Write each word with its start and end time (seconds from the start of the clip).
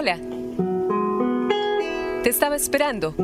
Hola. 0.00 0.16
Te 2.22 2.30
estaba 2.30 2.54
esperando 2.54 3.16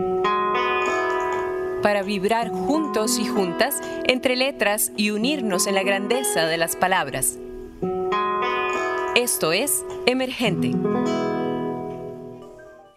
para 1.84 2.02
vibrar 2.02 2.50
juntos 2.50 3.16
y 3.20 3.26
juntas 3.26 3.80
entre 4.08 4.34
letras 4.34 4.90
y 4.96 5.12
unirnos 5.12 5.68
en 5.68 5.76
la 5.76 5.84
grandeza 5.84 6.46
de 6.46 6.56
las 6.56 6.74
palabras. 6.74 7.38
Esto 9.14 9.52
es 9.52 9.86
Emergente. 10.06 10.72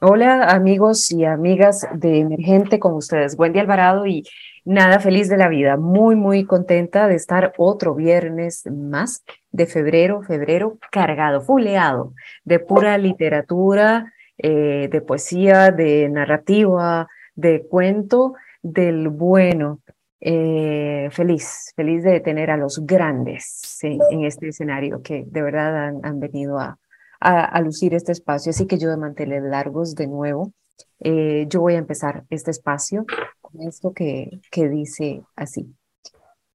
Hola 0.02 0.50
amigos 0.50 1.12
y 1.12 1.25
amigas 1.25 1.88
de 1.94 2.21
Emergente 2.21 2.80
con 2.80 2.94
ustedes, 2.94 3.36
Wendy 3.38 3.59
Alvarado 3.59 4.07
y 4.07 4.23
nada 4.66 5.00
feliz 5.00 5.30
de 5.30 5.38
la 5.38 5.50
vida, 5.50 5.78
muy 5.78 6.16
muy 6.16 6.46
contenta 6.46 7.07
de 7.07 7.14
estar 7.14 7.54
otro 7.59 7.94
viernes 7.94 8.64
más 8.71 9.23
de 9.57 9.65
febrero, 9.65 10.21
febrero 10.21 10.77
cargado, 10.91 11.41
fuleado 11.41 12.13
de 12.45 12.59
pura 12.59 12.95
literatura, 12.99 14.13
eh, 14.38 14.88
de 14.91 15.02
poesía, 15.02 15.71
de 15.71 16.07
narrativa, 16.09 17.07
de 17.35 17.65
cuento, 17.67 18.35
del 18.62 19.09
bueno. 19.09 19.81
Eh, 20.20 21.09
feliz, 21.12 21.73
feliz 21.75 22.03
de 22.03 22.20
tener 22.20 22.51
a 22.51 22.57
los 22.57 22.85
grandes 22.85 23.77
en 23.84 24.25
este 24.25 24.49
escenario 24.49 25.01
que 25.03 25.25
de 25.27 25.41
verdad 25.43 25.93
han, 26.03 26.20
venido 26.20 26.59
a, 26.59 26.77
a, 27.20 27.62
lucir 27.62 27.93
este 27.95 28.12
espacio. 28.12 28.51
Así 28.51 28.67
que 28.67 28.77
yo 28.77 28.89
de 28.89 28.98
mantener 28.98 29.41
largos 29.43 29.95
de 29.95 30.07
nuevo, 30.07 30.53
eh, 30.99 31.45
yo 31.49 31.62
voy 31.62 31.76
a 31.76 31.79
empezar 31.79 32.26
este 32.29 32.51
espacio 32.51 33.05
con 33.41 33.62
esto 33.62 33.91
que, 33.93 34.39
que 34.51 34.70
dice 34.70 35.21
así. 35.35 35.76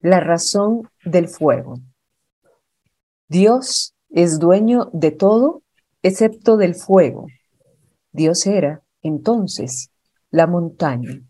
La 0.01 0.21
razón 0.21 0.89
del 1.05 1.29
fuego. 1.29 1.75
Dios 3.33 3.95
es 4.11 4.39
dueño 4.39 4.91
de 4.93 5.11
todo 5.11 5.63
excepto 6.03 6.59
del 6.59 6.75
fuego. 6.75 7.29
Dios 8.13 8.47
era, 8.47 8.83
entonces, 9.01 9.91
la 10.31 10.47
montaña, 10.47 11.23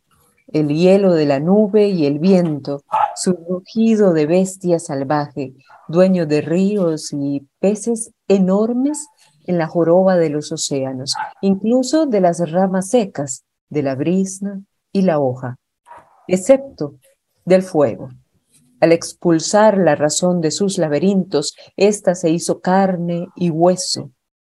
el 0.49 0.67
hielo 0.71 1.15
de 1.15 1.27
la 1.27 1.39
nube 1.39 1.91
y 1.91 2.07
el 2.07 2.19
viento, 2.19 2.83
su 3.15 3.35
rugido 3.49 4.13
de 4.15 4.27
bestia 4.27 4.81
salvaje, 4.81 5.55
dueño 5.87 6.27
de 6.27 6.41
ríos 6.41 7.13
y 7.13 7.47
peces 7.61 8.11
enormes 8.27 9.07
en 9.47 9.59
la 9.59 9.69
joroba 9.69 10.17
de 10.17 10.31
los 10.31 10.51
océanos, 10.51 11.15
incluso 11.41 12.07
de 12.07 12.21
las 12.21 12.51
ramas 12.51 12.89
secas, 12.89 13.45
de 13.71 13.85
la 13.85 13.95
brisna 13.95 14.61
y 14.91 15.03
la 15.03 15.21
hoja, 15.21 15.57
excepto 16.27 16.97
del 17.45 17.63
fuego. 17.63 18.09
Al 18.83 18.91
expulsar 18.91 19.79
la 19.79 19.95
razón 19.95 20.41
de 20.41 20.51
sus 20.51 20.77
laberintos, 20.77 21.55
ésta 21.77 22.17
se 22.17 22.31
hizo 22.31 22.61
carne 22.61 23.29
y 23.37 23.49
hueso, 23.49 24.11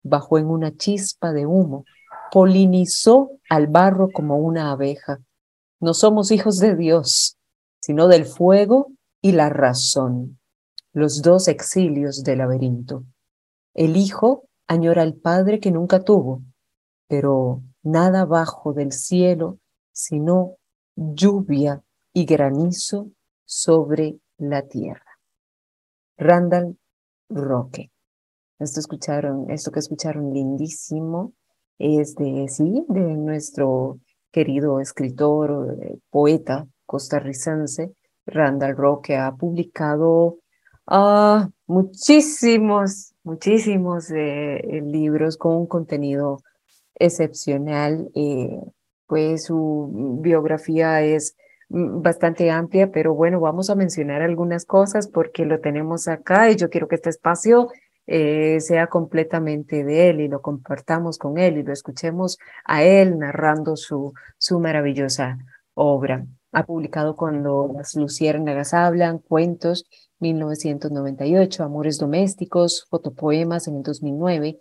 bajó 0.03 0.39
en 0.39 0.47
una 0.47 0.75
chispa 0.75 1.34
de 1.34 1.44
humo, 1.44 1.84
polinizó 2.33 3.33
al 3.50 3.67
barro 3.67 4.08
como 4.11 4.39
una 4.39 4.70
abeja. 4.70 5.19
No 5.78 5.92
somos 5.92 6.30
hijos 6.30 6.58
de 6.58 6.75
Dios, 6.75 7.36
sino 7.83 8.08
del 8.08 8.25
fuego 8.25 8.92
y 9.20 9.33
la 9.33 9.50
razón, 9.50 10.41
los 10.95 11.20
dos 11.20 11.47
exilios 11.47 12.25
del 12.25 12.39
laberinto. 12.39 13.05
El 13.75 13.98
Hijo 13.98 14.48
añora 14.67 15.02
al 15.02 15.17
Padre 15.17 15.61
que 15.61 15.70
nunca 15.70 16.02
tuvo, 16.02 16.41
pero 17.08 17.62
nada 17.83 18.25
bajo 18.25 18.72
del 18.72 18.92
cielo, 18.92 19.58
sino 19.92 20.56
lluvia 20.97 21.83
y 22.14 22.25
granizo 22.25 23.11
sobre 23.45 24.19
la 24.39 24.62
tierra. 24.62 25.19
Randall 26.17 26.77
Roque. 27.28 27.91
Esto 28.59 28.81
escucharon, 28.81 29.51
esto 29.51 29.70
que 29.70 29.81
escucharon 29.81 30.33
lindísimo 30.33 31.33
es 31.78 32.14
de 32.14 32.47
sí, 32.48 32.84
de 32.89 33.01
nuestro 33.01 33.98
querido 34.31 34.81
escritor, 34.81 35.77
eh, 35.83 35.98
poeta 36.11 36.67
costarricense, 36.86 37.95
Randall 38.27 38.77
Roque, 38.77 39.17
ha 39.17 39.33
publicado 39.33 40.39
ah, 40.86 41.48
muchísimos, 41.67 43.14
muchísimos 43.23 44.11
eh, 44.11 44.83
libros 44.85 45.36
con 45.36 45.57
un 45.57 45.67
contenido 45.67 46.39
excepcional. 46.95 48.11
Eh, 48.14 48.61
pues 49.07 49.45
su 49.45 50.18
biografía 50.20 51.02
es 51.02 51.36
bastante 51.69 52.51
amplia, 52.51 52.91
pero 52.91 53.14
bueno, 53.14 53.41
vamos 53.41 53.70
a 53.70 53.75
mencionar 53.75 54.23
algunas 54.23 54.64
cosas 54.64 55.08
porque 55.08 55.45
lo 55.45 55.61
tenemos 55.61 56.08
acá 56.08 56.51
y 56.51 56.57
yo 56.57 56.70
quiero 56.70 56.89
que 56.89 56.97
este 56.97 57.11
espacio 57.11 57.69
eh, 58.07 58.61
sea 58.61 58.89
completamente 58.89 59.83
de 59.83 60.11
él 60.11 60.20
y 60.20 60.29
lo 60.29 60.42
compartamos 60.42 61.17
con 61.17 61.39
él 61.39 61.57
y 61.57 61.63
lo 61.63 61.73
escuchemos 61.73 62.39
a 62.64 62.83
él 62.83 63.19
narrando 63.19 63.77
su, 63.77 64.13
su 64.39 64.61
maravillosa 64.61 65.39
obra. 65.74 66.27
Ha 66.53 66.64
publicado 66.64 67.17
Cuando 67.17 67.73
las 67.74 67.95
luciérnagas 67.97 68.74
hablan, 68.74 69.19
cuentos, 69.19 69.86
1998, 70.20 71.64
Amores 71.64 71.98
domésticos, 71.98 72.86
fotopoemas 72.89 73.67
en 73.67 73.77
el 73.77 73.83
2009, 73.83 74.58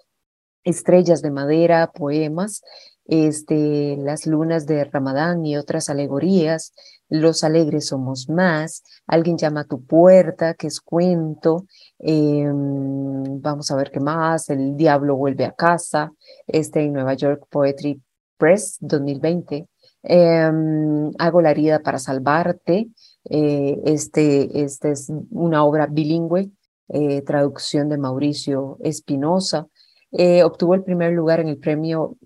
Estrellas 0.63 1.21
de 1.21 1.29
madera, 1.29 1.91
poemas, 1.93 2.63
este, 3.05 3.97
las 3.97 4.25
lunas 4.25 4.65
de 4.65 4.83
Ramadán 4.85 5.45
y 5.45 5.57
otras 5.57 5.89
alegorías, 5.89 6.73
los 7.09 7.43
alegres 7.43 7.87
somos 7.87 8.29
más, 8.29 8.83
alguien 9.07 9.37
llama 9.37 9.61
a 9.61 9.65
tu 9.65 9.83
puerta, 9.85 10.53
que 10.55 10.67
es 10.67 10.79
cuento, 10.79 11.65
em, 11.99 13.41
vamos 13.41 13.69
a 13.71 13.75
ver 13.75 13.91
qué 13.91 13.99
más, 13.99 14.49
el 14.49 14.75
diablo 14.75 15.15
vuelve 15.15 15.45
a 15.45 15.51
casa, 15.51 16.11
este 16.47 16.81
en 16.83 16.93
Nueva 16.93 17.13
York 17.13 17.45
Poetry 17.49 18.01
Press 18.37 18.77
2020, 18.79 19.67
em, 20.03 21.11
hago 21.19 21.41
la 21.41 21.51
herida 21.51 21.79
para 21.79 21.99
salvarte, 21.99 22.87
eh, 23.29 23.79
este, 23.85 24.63
este 24.63 24.91
es 24.91 25.11
una 25.29 25.63
obra 25.65 25.87
bilingüe, 25.87 26.51
eh, 26.89 27.21
traducción 27.21 27.89
de 27.89 27.97
Mauricio 27.97 28.77
Espinosa, 28.81 29.67
eh, 30.11 30.43
obtuvo 30.43 30.75
el 30.75 30.83
primer 30.83 31.13
lugar 31.13 31.39
en 31.39 31.47
el 31.47 31.57
premio 31.57 32.17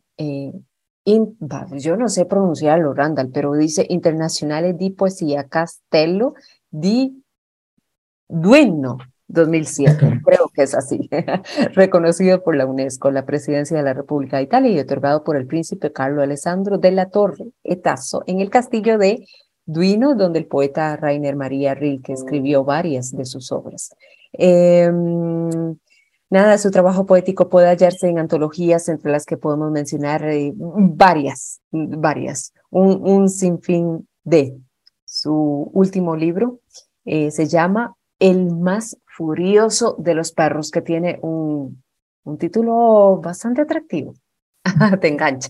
yo 1.78 1.95
no 1.95 2.09
sé 2.09 2.25
pronunciarlo, 2.25 2.94
Randall, 2.94 3.31
pero 3.31 3.53
dice 3.53 3.85
Internacionales 3.90 4.78
di 4.78 4.90
Poesía 4.90 5.47
Castello 5.47 6.34
di 6.69 7.23
Duino 8.28 8.97
2007, 9.29 10.22
creo 10.25 10.50
que 10.53 10.63
es 10.63 10.73
así, 10.73 11.09
reconocido 11.73 12.44
por 12.44 12.56
la 12.56 12.66
UNESCO, 12.66 13.12
la 13.12 13.25
Presidencia 13.25 13.78
de 13.78 13.84
la 13.84 13.94
República 13.94 14.38
de 14.38 14.44
Italia 14.44 14.72
y 14.72 14.79
otorgado 14.79 15.23
por 15.23 15.38
el 15.38 15.47
príncipe 15.47 15.91
Carlo 15.91 16.22
Alessandro 16.22 16.78
de 16.78 16.91
la 16.91 17.09
Torre 17.09 17.51
Etazo 17.63 18.24
en 18.28 18.41
el 18.41 18.50
castillo 18.50 18.97
de 18.97 19.25
Duino, 19.66 20.16
donde 20.16 20.39
el 20.39 20.45
poeta 20.45 20.95
Rainer 20.95 21.35
María 21.35 21.74
Rilke 21.74 22.13
escribió 22.13 22.63
varias 22.63 23.12
de 23.12 23.25
sus 23.25 23.51
obras. 23.51 23.94
Eh, 24.31 24.89
Nada, 26.30 26.58
su 26.58 26.72
trabajo 26.72 27.06
poético 27.06 27.48
puede 27.48 27.68
hallarse 27.68 28.10
en 28.10 28.20
antologías 28.20 28.90
entre 28.90 29.12
las 29.12 29.26
que 29.26 29.38
podemos 29.38 29.72
mencionar 29.72 30.28
eh, 30.28 30.52
varias, 30.56 31.62
varias, 31.72 32.54
un, 32.70 33.02
un, 33.02 33.30
sinfín 33.30 34.08
de. 34.24 34.58
Su 35.06 35.72
último 35.74 36.18
libro 36.18 36.60
eh, 37.06 37.32
se 37.32 37.48
llama 37.48 37.96
El 38.20 38.54
más 38.54 38.98
furioso 39.06 39.96
de 39.98 40.16
los 40.16 40.34
perros, 40.34 40.70
que 40.70 40.82
tiene 40.82 41.18
un, 41.22 41.82
un 42.24 42.38
título 42.38 43.22
bastante 43.24 43.62
atractivo. 43.62 44.14
Te 45.02 45.08
engancha. 45.08 45.50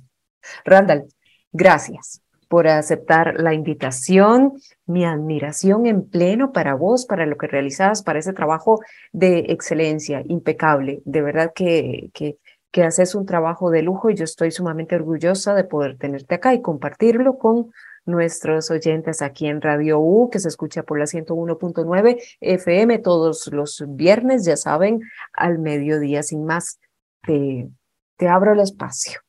Randall, 0.63 1.07
gracias 1.51 2.21
por 2.47 2.67
aceptar 2.67 3.39
la 3.39 3.53
invitación, 3.53 4.53
mi 4.85 5.05
admiración 5.05 5.85
en 5.85 6.07
pleno 6.07 6.51
para 6.51 6.75
vos, 6.75 7.05
para 7.05 7.25
lo 7.25 7.37
que 7.37 7.47
realizabas, 7.47 8.03
para 8.03 8.19
ese 8.19 8.33
trabajo 8.33 8.79
de 9.11 9.45
excelencia, 9.49 10.23
impecable. 10.25 11.01
De 11.05 11.21
verdad 11.21 11.51
que, 11.53 12.09
que, 12.13 12.37
que 12.71 12.83
haces 12.83 13.15
un 13.15 13.25
trabajo 13.25 13.69
de 13.69 13.81
lujo 13.81 14.09
y 14.09 14.15
yo 14.15 14.23
estoy 14.23 14.51
sumamente 14.51 14.95
orgullosa 14.95 15.53
de 15.55 15.63
poder 15.63 15.97
tenerte 15.97 16.35
acá 16.35 16.53
y 16.53 16.61
compartirlo 16.61 17.37
con 17.37 17.71
nuestros 18.05 18.71
oyentes 18.71 19.21
aquí 19.21 19.47
en 19.47 19.61
Radio 19.61 19.99
U, 19.99 20.29
que 20.29 20.39
se 20.39 20.47
escucha 20.47 20.83
por 20.83 20.97
la 20.97 21.05
101.9 21.05 22.37
FM 22.39 22.99
todos 22.99 23.47
los 23.51 23.83
viernes, 23.87 24.45
ya 24.45 24.55
saben, 24.55 25.01
al 25.33 25.59
mediodía. 25.59 26.23
Sin 26.23 26.45
más, 26.45 26.79
te, 27.21 27.69
te 28.15 28.27
abro 28.27 28.53
el 28.53 28.61
espacio. 28.61 29.19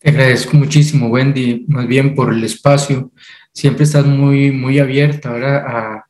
Te 0.00 0.10
agradezco 0.10 0.56
muchísimo, 0.56 1.08
Wendy, 1.08 1.64
más 1.66 1.88
bien 1.88 2.14
por 2.14 2.32
el 2.32 2.44
espacio. 2.44 3.10
Siempre 3.52 3.82
estás 3.82 4.06
muy, 4.06 4.52
muy 4.52 4.78
abierta 4.78 5.30
a, 5.30 6.04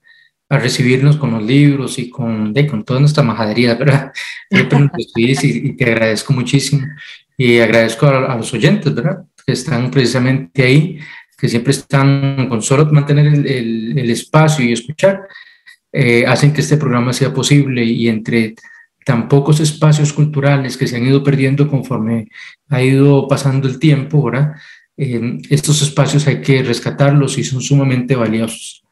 a, 0.51 0.59
recibirnos 0.59 1.17
con 1.17 1.31
los 1.33 1.43
libros 1.43 1.99
y 1.99 2.11
con, 2.11 2.53
de, 2.53 2.67
con 2.67 2.85
toda 2.85 3.01
nuestra 3.01 3.23
majadería, 3.23 3.75
¿verdad? 3.77 4.13
y, 5.17 5.73
te 5.73 5.85
agradezco 5.85 6.35
muchísimo. 6.35 6.87
Y 7.39 7.61
agradezco 7.61 8.07
a, 8.07 8.37
los 8.37 8.53
oyentes, 8.53 8.95
¿verdad? 8.95 9.25
Que 9.47 9.53
están 9.53 9.91
precisamente 9.91 10.63
ahí, 10.63 10.99
que 11.39 11.49
siempre 11.49 11.71
están 11.71 12.47
con 12.51 12.61
solo 12.61 12.85
mantener 12.93 13.27
el, 13.27 13.99
el, 13.99 14.11
espacio 14.11 14.65
y 14.67 14.73
escuchar, 14.73 15.23
eh, 15.93 16.27
hacen 16.27 16.53
que 16.53 16.61
este 16.61 16.77
programa 16.77 17.15
sea 17.15 17.33
posible 17.33 17.83
y 17.85 18.09
entre 18.09 18.55
tan 19.09 19.27
pocos 19.27 19.59
espacios 19.59 20.13
culturales 20.13 20.77
que 20.77 20.87
se 20.87 20.97
han 20.97 21.07
ido 21.07 21.25
perdiendo 21.25 21.67
conforme 21.67 22.29
ha 22.69 22.83
ido 22.83 23.27
pasando 23.27 23.67
el 23.67 23.79
tiempo, 23.79 24.23
¿verdad? 24.23 24.53
Eh, 24.99 25.39
estos 25.49 25.81
espacios 25.81 26.27
hay 26.27 26.43
que 26.43 26.63
rescatarlos 26.63 27.39
y 27.39 27.43
son 27.43 27.63
sumamente 27.63 28.15
valiosos. 28.15 28.85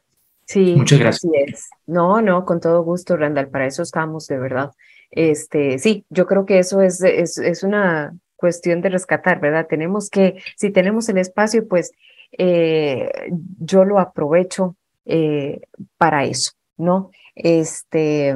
Sí, 0.46 0.72
muchas 0.74 1.00
gracias. 1.00 1.68
No, 1.86 2.22
no, 2.22 2.46
con 2.46 2.60
todo 2.60 2.82
gusto, 2.82 3.18
Randall, 3.18 3.48
para 3.48 3.66
eso 3.66 3.82
estamos, 3.82 4.26
de 4.26 4.38
verdad. 4.38 4.70
Este, 5.10 5.78
sí, 5.78 6.06
yo 6.08 6.24
creo 6.24 6.46
que 6.46 6.60
eso 6.60 6.80
es, 6.80 7.02
es, 7.02 7.36
es 7.36 7.62
una 7.62 8.16
cuestión 8.36 8.80
de 8.80 8.88
rescatar, 8.88 9.38
¿verdad? 9.38 9.66
Tenemos 9.68 10.08
que, 10.08 10.40
si 10.56 10.70
tenemos 10.70 11.10
el 11.10 11.18
espacio, 11.18 11.68
pues 11.68 11.92
eh, 12.38 13.10
yo 13.58 13.84
lo 13.84 13.98
aprovecho 13.98 14.76
eh, 15.04 15.60
para 15.98 16.24
eso, 16.24 16.52
¿no? 16.78 17.10
Este, 17.34 18.34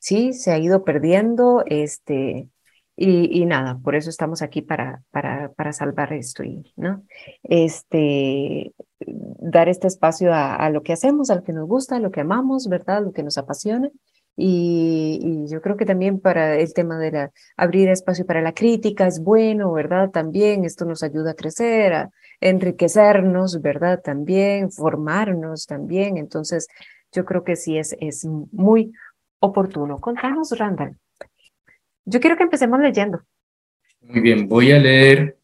sí, 0.00 0.32
se 0.32 0.50
ha 0.50 0.58
ido 0.58 0.84
perdiendo, 0.84 1.62
este, 1.66 2.48
y, 2.96 3.46
nada, 3.46 3.78
por 3.78 3.94
eso 3.94 4.10
estamos 4.10 4.42
aquí 4.42 4.60
para, 4.60 5.02
para, 5.10 5.52
para 5.52 5.72
salvar 5.72 6.12
esto, 6.12 6.42
y, 6.42 6.72
¿no? 6.76 7.04
Este, 7.44 8.74
dar 9.06 9.68
este 9.68 9.86
espacio 9.86 10.34
a, 10.34 10.56
a, 10.56 10.68
lo 10.70 10.82
que 10.82 10.92
hacemos, 10.92 11.30
a 11.30 11.36
lo 11.36 11.44
que 11.44 11.52
nos 11.52 11.68
gusta, 11.68 11.96
a 11.96 12.00
lo 12.00 12.10
que 12.10 12.20
amamos, 12.20 12.68
¿verdad? 12.68 13.02
Lo 13.02 13.12
que 13.12 13.22
nos 13.22 13.38
apasiona. 13.38 13.90
Y, 14.36 15.46
yo 15.48 15.60
creo 15.60 15.76
que 15.76 15.84
también 15.84 16.20
para 16.20 16.56
el 16.56 16.72
tema 16.72 16.98
de 16.98 17.12
la, 17.12 17.32
abrir 17.56 17.88
espacio 17.88 18.24
para 18.26 18.40
la 18.40 18.54
crítica 18.54 19.06
es 19.06 19.20
bueno, 19.22 19.72
¿verdad? 19.72 20.10
También 20.10 20.64
esto 20.64 20.84
nos 20.84 21.02
ayuda 21.02 21.32
a 21.32 21.34
crecer, 21.34 21.92
a 21.92 22.10
enriquecernos, 22.40 23.60
¿verdad? 23.60 24.00
También, 24.02 24.70
formarnos 24.70 25.66
también. 25.66 26.16
Entonces, 26.16 26.68
yo 27.12 27.24
creo 27.24 27.44
que 27.44 27.56
sí 27.56 27.76
es, 27.76 27.94
es 28.00 28.24
muy 28.24 28.92
oportuno. 29.40 29.98
Contanos, 29.98 30.56
Randall. 30.56 30.96
Yo 32.04 32.20
quiero 32.20 32.36
que 32.36 32.44
empecemos 32.44 32.80
leyendo. 32.80 33.20
Muy 34.02 34.20
bien, 34.20 34.48
voy 34.48 34.72
a 34.72 34.78
leer 34.78 35.36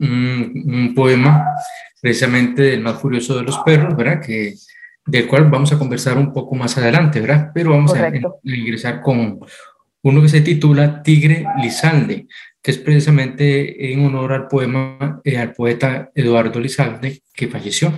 un, 0.00 0.62
un 0.66 0.94
poema 0.94 1.44
precisamente 2.00 2.62
del 2.62 2.80
más 2.80 3.00
furioso 3.00 3.36
de 3.36 3.42
los 3.42 3.58
perros, 3.58 3.96
¿verdad? 3.96 4.20
Que 4.20 4.54
del 5.06 5.26
cual 5.26 5.50
vamos 5.50 5.72
a 5.72 5.78
conversar 5.78 6.16
un 6.16 6.32
poco 6.32 6.54
más 6.54 6.76
adelante, 6.78 7.20
¿verdad? 7.20 7.50
Pero 7.54 7.70
vamos 7.70 7.94
a, 7.94 8.10
ingresar 8.42 9.00
con 9.00 9.40
uno 10.02 10.22
que 10.22 10.28
se 10.28 10.40
titula 10.40 11.02
Tigre 11.02 11.46
Lizalde, 11.60 12.26
que 12.62 12.70
es 12.70 12.78
precisamente 12.78 13.92
en 13.92 14.04
honor 14.04 14.32
al 14.32 14.48
poema, 14.48 15.20
eh, 15.24 15.36
al 15.36 15.52
poeta 15.52 16.10
Eduardo 16.14 16.58
Lizalde, 16.58 17.22
que 17.32 17.48
falleció. 17.48 17.92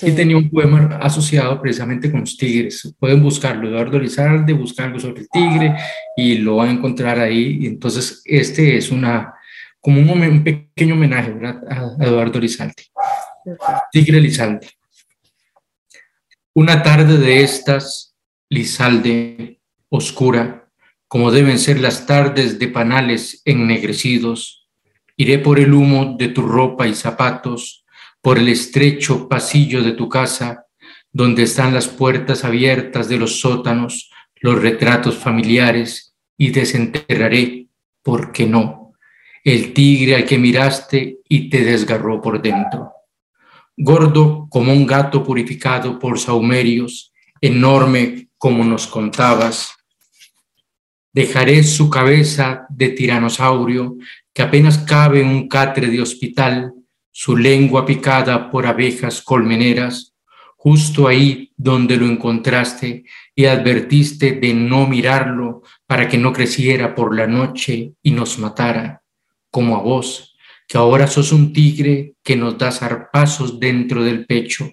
Y 0.00 0.12
tenía 0.12 0.36
un 0.36 0.50
poema 0.50 0.98
asociado 1.00 1.60
precisamente 1.60 2.10
con 2.10 2.20
los 2.20 2.36
tigres. 2.36 2.94
Pueden 2.98 3.22
buscarlo, 3.22 3.68
Eduardo 3.68 3.98
Lizalde, 3.98 4.52
buscar 4.52 4.86
algo 4.86 4.98
sobre 4.98 5.22
el 5.22 5.28
tigre 5.28 5.76
y 6.16 6.38
lo 6.38 6.56
van 6.56 6.68
a 6.68 6.72
encontrar 6.72 7.18
ahí. 7.18 7.58
Y 7.60 7.66
entonces, 7.66 8.22
este 8.24 8.76
es 8.76 8.90
una, 8.90 9.34
como 9.80 10.00
un, 10.00 10.44
pequeño 10.44 10.94
homenaje 10.94 11.32
¿verdad? 11.32 11.62
a 11.68 12.04
Eduardo 12.04 12.38
Lizalde. 12.38 12.84
Tigre 13.90 14.20
Lizalde. 14.20 14.68
Una 16.54 16.82
tarde 16.82 17.18
de 17.18 17.42
estas, 17.42 18.14
Lizalde, 18.50 19.60
oscura, 19.88 20.68
como 21.08 21.30
deben 21.30 21.58
ser 21.58 21.80
las 21.80 22.06
tardes 22.06 22.58
de 22.58 22.68
panales 22.68 23.42
ennegrecidos, 23.44 24.68
iré 25.16 25.38
por 25.38 25.58
el 25.58 25.72
humo 25.72 26.16
de 26.18 26.28
tu 26.28 26.42
ropa 26.42 26.86
y 26.86 26.94
zapatos, 26.94 27.81
por 28.22 28.38
el 28.38 28.48
estrecho 28.48 29.28
pasillo 29.28 29.82
de 29.82 29.92
tu 29.92 30.08
casa, 30.08 30.66
donde 31.12 31.42
están 31.42 31.74
las 31.74 31.88
puertas 31.88 32.44
abiertas 32.44 33.08
de 33.08 33.18
los 33.18 33.40
sótanos, 33.40 34.10
los 34.40 34.62
retratos 34.62 35.18
familiares, 35.18 36.14
y 36.38 36.50
desenterraré, 36.50 37.66
¿por 38.02 38.32
qué 38.32 38.46
no? 38.46 38.92
El 39.44 39.74
tigre 39.74 40.16
al 40.16 40.24
que 40.24 40.38
miraste 40.38 41.18
y 41.28 41.50
te 41.50 41.62
desgarró 41.62 42.22
por 42.22 42.40
dentro 42.40 42.92
gordo 43.76 44.46
como 44.50 44.72
un 44.72 44.86
gato 44.86 45.24
purificado 45.24 45.98
por 45.98 46.18
saumerios, 46.18 47.12
enorme 47.40 48.28
como 48.38 48.64
nos 48.64 48.86
contabas. 48.86 49.74
Dejaré 51.12 51.62
su 51.62 51.90
cabeza 51.90 52.66
de 52.70 52.90
tiranosaurio 52.90 53.96
que 54.32 54.42
apenas 54.42 54.78
cabe 54.78 55.20
en 55.20 55.28
un 55.28 55.48
catre 55.48 55.88
de 55.88 56.00
hospital, 56.00 56.72
su 57.12 57.36
lengua 57.36 57.86
picada 57.86 58.50
por 58.50 58.66
abejas 58.66 59.22
colmeneras, 59.22 60.14
justo 60.56 61.06
ahí 61.06 61.52
donde 61.56 61.96
lo 61.96 62.06
encontraste 62.06 63.04
y 63.34 63.44
advertiste 63.44 64.32
de 64.32 64.54
no 64.54 64.86
mirarlo 64.86 65.62
para 65.86 66.08
que 66.08 66.18
no 66.18 66.32
creciera 66.32 66.94
por 66.94 67.14
la 67.14 67.26
noche 67.26 67.92
y 68.02 68.10
nos 68.10 68.38
matara, 68.38 69.02
como 69.50 69.76
a 69.76 69.82
vos 69.82 70.32
que 70.66 70.78
ahora 70.78 71.06
sos 71.06 71.32
un 71.32 71.52
tigre 71.52 72.14
que 72.22 72.34
nos 72.34 72.56
da 72.56 72.72
zarpazos 72.72 73.60
dentro 73.60 74.02
del 74.02 74.24
pecho, 74.24 74.70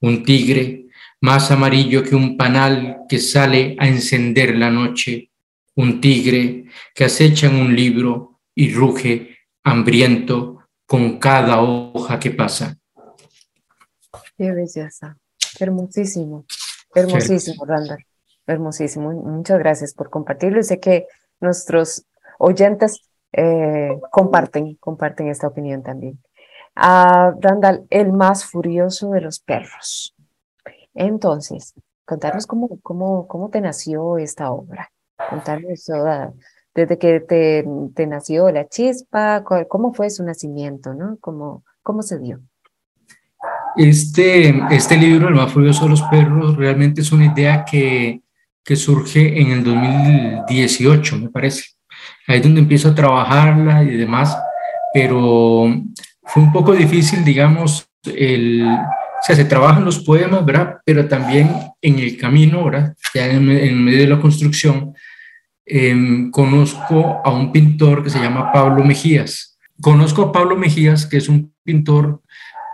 un 0.00 0.24
tigre 0.24 0.86
más 1.20 1.50
amarillo 1.52 2.02
que 2.02 2.16
un 2.16 2.36
panal 2.36 3.02
que 3.08 3.18
sale 3.18 3.76
a 3.78 3.86
encender 3.86 4.56
la 4.56 4.70
noche, 4.70 5.30
un 5.76 6.00
tigre 6.00 6.64
que 6.92 7.04
acecha 7.04 7.46
en 7.46 7.54
un 7.54 7.76
libro 7.76 8.40
y 8.54 8.72
ruge 8.72 9.38
hambriento 9.62 10.57
con 10.88 11.18
cada 11.18 11.60
hoja 11.60 12.18
que 12.18 12.30
pasa. 12.30 12.78
Qué 14.38 14.52
belleza, 14.52 15.18
hermosísimo, 15.60 16.46
hermosísimo, 16.94 17.66
Randall, 17.66 18.06
hermosísimo. 18.46 19.12
Muchas 19.12 19.58
gracias 19.58 19.92
por 19.92 20.08
compartirlo 20.08 20.60
y 20.60 20.64
sé 20.64 20.80
que 20.80 21.06
nuestros 21.40 22.06
oyentes 22.38 23.02
eh, 23.32 24.00
comparten, 24.10 24.76
comparten 24.76 25.28
esta 25.28 25.46
opinión 25.46 25.82
también. 25.82 26.18
a 26.74 27.34
Randall, 27.38 27.86
el 27.90 28.12
más 28.12 28.44
furioso 28.44 29.10
de 29.10 29.20
los 29.20 29.40
perros. 29.40 30.14
Entonces, 30.94 31.74
contarnos 32.06 32.46
cómo, 32.46 32.80
cómo, 32.82 33.26
cómo 33.26 33.50
te 33.50 33.60
nació 33.60 34.16
esta 34.16 34.52
obra. 34.52 34.90
Contarnos 35.28 35.90
desde 36.78 36.98
que 36.98 37.20
te, 37.20 37.64
te, 37.94 38.06
nació 38.06 38.50
la 38.50 38.68
chispa, 38.68 39.42
cómo 39.68 39.92
fue 39.92 40.10
su 40.10 40.24
nacimiento, 40.24 40.94
¿no? 40.94 41.18
¿Cómo, 41.20 41.64
cómo 41.82 42.02
se 42.02 42.18
dio? 42.18 42.40
Este, 43.76 44.54
este 44.70 44.96
libro, 44.96 45.28
El 45.28 45.34
más 45.34 45.52
furioso 45.52 45.84
de 45.84 45.90
los 45.90 46.02
perros, 46.02 46.56
realmente 46.56 47.00
es 47.00 47.12
una 47.12 47.26
idea 47.26 47.64
que, 47.64 48.22
que 48.64 48.76
surge 48.76 49.40
en 49.40 49.50
el 49.50 49.64
2018, 49.64 51.16
me 51.16 51.28
parece 51.30 51.64
ahí 52.28 52.36
es 52.36 52.42
donde 52.42 52.60
empiezo 52.60 52.88
a 52.88 52.94
trabajarla 52.94 53.82
y 53.82 53.96
demás, 53.96 54.36
pero 54.92 55.74
fue 56.22 56.42
un 56.42 56.52
poco 56.52 56.74
difícil, 56.74 57.24
digamos, 57.24 57.88
el, 58.04 58.64
o 58.66 59.22
sea, 59.22 59.34
se 59.34 59.44
trabajan 59.46 59.84
los 59.84 59.98
poemas, 60.00 60.44
¿verdad? 60.44 60.76
Pero 60.84 61.08
también 61.08 61.50
en 61.80 61.98
el 61.98 62.16
camino, 62.16 62.64
¿verdad? 62.64 62.94
Ya 63.14 63.26
en, 63.26 63.84
medio 63.84 63.98
de 63.98 64.06
la 64.06 64.20
construcción, 64.20 64.94
em, 65.68 66.30
conozco 66.30 67.20
a 67.24 67.30
un 67.30 67.52
pintor 67.52 68.02
que 68.02 68.10
se 68.10 68.20
llama 68.20 68.52
Pablo 68.52 68.84
Mejías. 68.84 69.58
Conozco 69.80 70.22
a 70.22 70.32
Pablo 70.32 70.56
Mejías, 70.56 71.06
que 71.06 71.18
es 71.18 71.28
un 71.28 71.52
pintor 71.62 72.22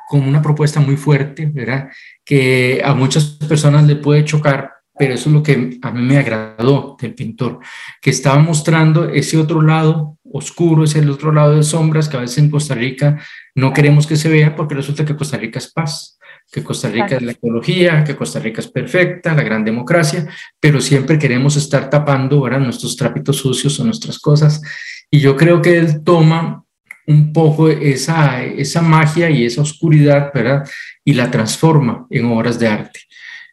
con 0.09 0.23
una 0.23 0.41
propuesta 0.41 0.81
muy 0.81 0.97
fuerte, 0.97 1.47
¿verdad? 1.47 1.89
Que 2.25 2.83
a 2.85 2.95
muchas 2.95 3.25
personas 3.25 3.85
le 3.85 3.97
puede 3.97 4.25
chocar 4.25 4.75
pero 4.97 5.15
eso 5.15 5.29
es 5.29 5.35
lo 5.35 5.43
que 5.43 5.79
a 5.83 5.91
mí 5.91 6.03
me 6.03 6.19
agradó 6.19 6.97
del 7.01 7.15
pintor, 7.15 7.59
que 8.01 8.11
estaba 8.11 8.39
mostrando 8.39 9.09
ese 9.09 9.37
otro 9.39 9.61
lado 9.61 10.19
oscuro, 10.33 10.85
ese 10.85 11.09
otro 11.09 11.33
lado 11.33 11.57
de 11.57 11.63
sombras 11.63 12.09
que 12.09 12.17
a 12.17 12.21
veces 12.21 12.39
en 12.39 12.51
Costa 12.51 12.75
Rica 12.75 13.21
no 13.55 13.73
queremos 13.73 14.07
que 14.07 14.17
se 14.17 14.29
vea 14.29 14.55
porque 14.55 14.75
resulta 14.75 15.05
que 15.05 15.17
Costa 15.17 15.37
Rica 15.37 15.59
es 15.59 15.73
paz, 15.73 16.19
que 16.51 16.63
Costa 16.63 16.89
Rica 16.89 17.17
es 17.17 17.23
la 17.23 17.33
ecología, 17.33 18.05
que 18.05 18.15
Costa 18.15 18.39
Rica 18.39 18.61
es 18.61 18.69
perfecta, 18.69 19.35
la 19.35 19.43
gran 19.43 19.65
democracia, 19.65 20.29
pero 20.61 20.81
siempre 20.81 21.19
queremos 21.19 21.57
estar 21.57 21.91
tapando 21.91 22.41
¿verdad? 22.41 22.61
nuestros 22.61 22.97
trapitos 22.97 23.37
sucios 23.37 23.79
o 23.81 23.85
nuestras 23.85 24.19
cosas. 24.19 24.63
Y 25.11 25.21
yo 25.21 25.37
creo 25.37 25.61
que 25.61 25.79
él 25.79 26.03
toma 26.05 26.65
un 27.07 27.33
poco 27.33 27.69
esa, 27.69 28.43
esa 28.43 28.83
magia 28.83 29.29
y 29.31 29.45
esa 29.45 29.63
oscuridad, 29.63 30.31
¿verdad? 30.33 30.67
Y 31.05 31.15
la 31.15 31.31
transforma 31.31 32.07
en 32.09 32.25
obras 32.27 32.59
de 32.59 32.69
arte. 32.69 33.01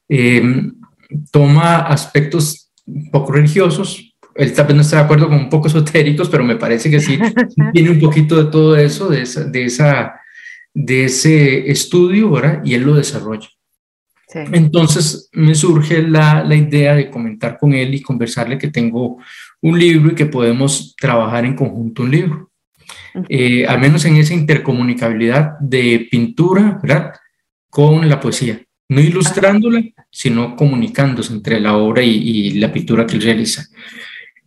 Eh, 0.08 0.72
toma 1.32 1.78
aspectos 1.78 2.72
un 2.86 3.12
poco 3.12 3.34
religiosos, 3.34 4.12
él 4.36 4.54
tal 4.54 4.68
vez 4.68 4.76
no 4.76 4.82
está 4.82 4.98
de 4.98 5.04
acuerdo 5.04 5.28
con 5.28 5.38
un 5.38 5.50
poco 5.50 5.68
esotéricos, 5.68 6.30
pero 6.30 6.44
me 6.44 6.56
parece 6.56 6.90
que 6.90 7.00
sí 7.00 7.20
tiene 7.74 7.90
un 7.90 8.00
poquito 8.00 8.44
de 8.44 8.52
todo 8.52 8.76
eso, 8.76 9.10
de, 9.10 9.24
esa, 9.24 9.44
de, 9.44 9.66
esa, 9.66 10.21
de 10.74 11.06
ese 11.06 11.70
estudio, 11.70 12.32
¿verdad? 12.32 12.62
Y 12.64 12.74
él 12.74 12.84
lo 12.84 12.96
desarrolla. 12.96 13.50
Entonces 14.34 15.30
me 15.34 15.54
surge 15.56 16.02
la, 16.04 16.42
la, 16.46 16.56
idea 16.56 16.96
de 16.96 17.10
comentar 17.10 17.58
con 17.58 17.74
él 17.74 17.94
y 17.94 18.02
conversarle 18.02 18.58
que 18.58 18.70
tengo 18.70 19.18
un 19.62 19.78
libro 19.78 20.12
y 20.12 20.16
que 20.16 20.26
podemos 20.26 20.96
trabajar 20.96 21.44
en 21.44 21.54
conjunto 21.54 22.04
un 22.04 22.12
libro. 22.12 22.52
Eh, 23.28 23.66
al 23.68 23.82
menos 23.82 24.06
en 24.06 24.16
esa 24.16 24.34
intercomunicabilidad 24.34 25.60
de 25.60 26.08
pintura, 26.10 26.80
¿verdad? 26.82 27.12
Con 27.70 28.08
la 28.08 28.22
poesía 28.22 28.62
no 28.92 29.00
ilustrándola, 29.00 29.82
sino 30.12 30.54
comunicándose 30.58 31.32
entre 31.32 31.62
la 31.62 31.78
obra 31.78 32.04
y, 32.04 32.52
la 32.60 32.74
pintura 32.74 33.06
que 33.06 33.16
él 33.16 33.22
realiza. 33.22 33.66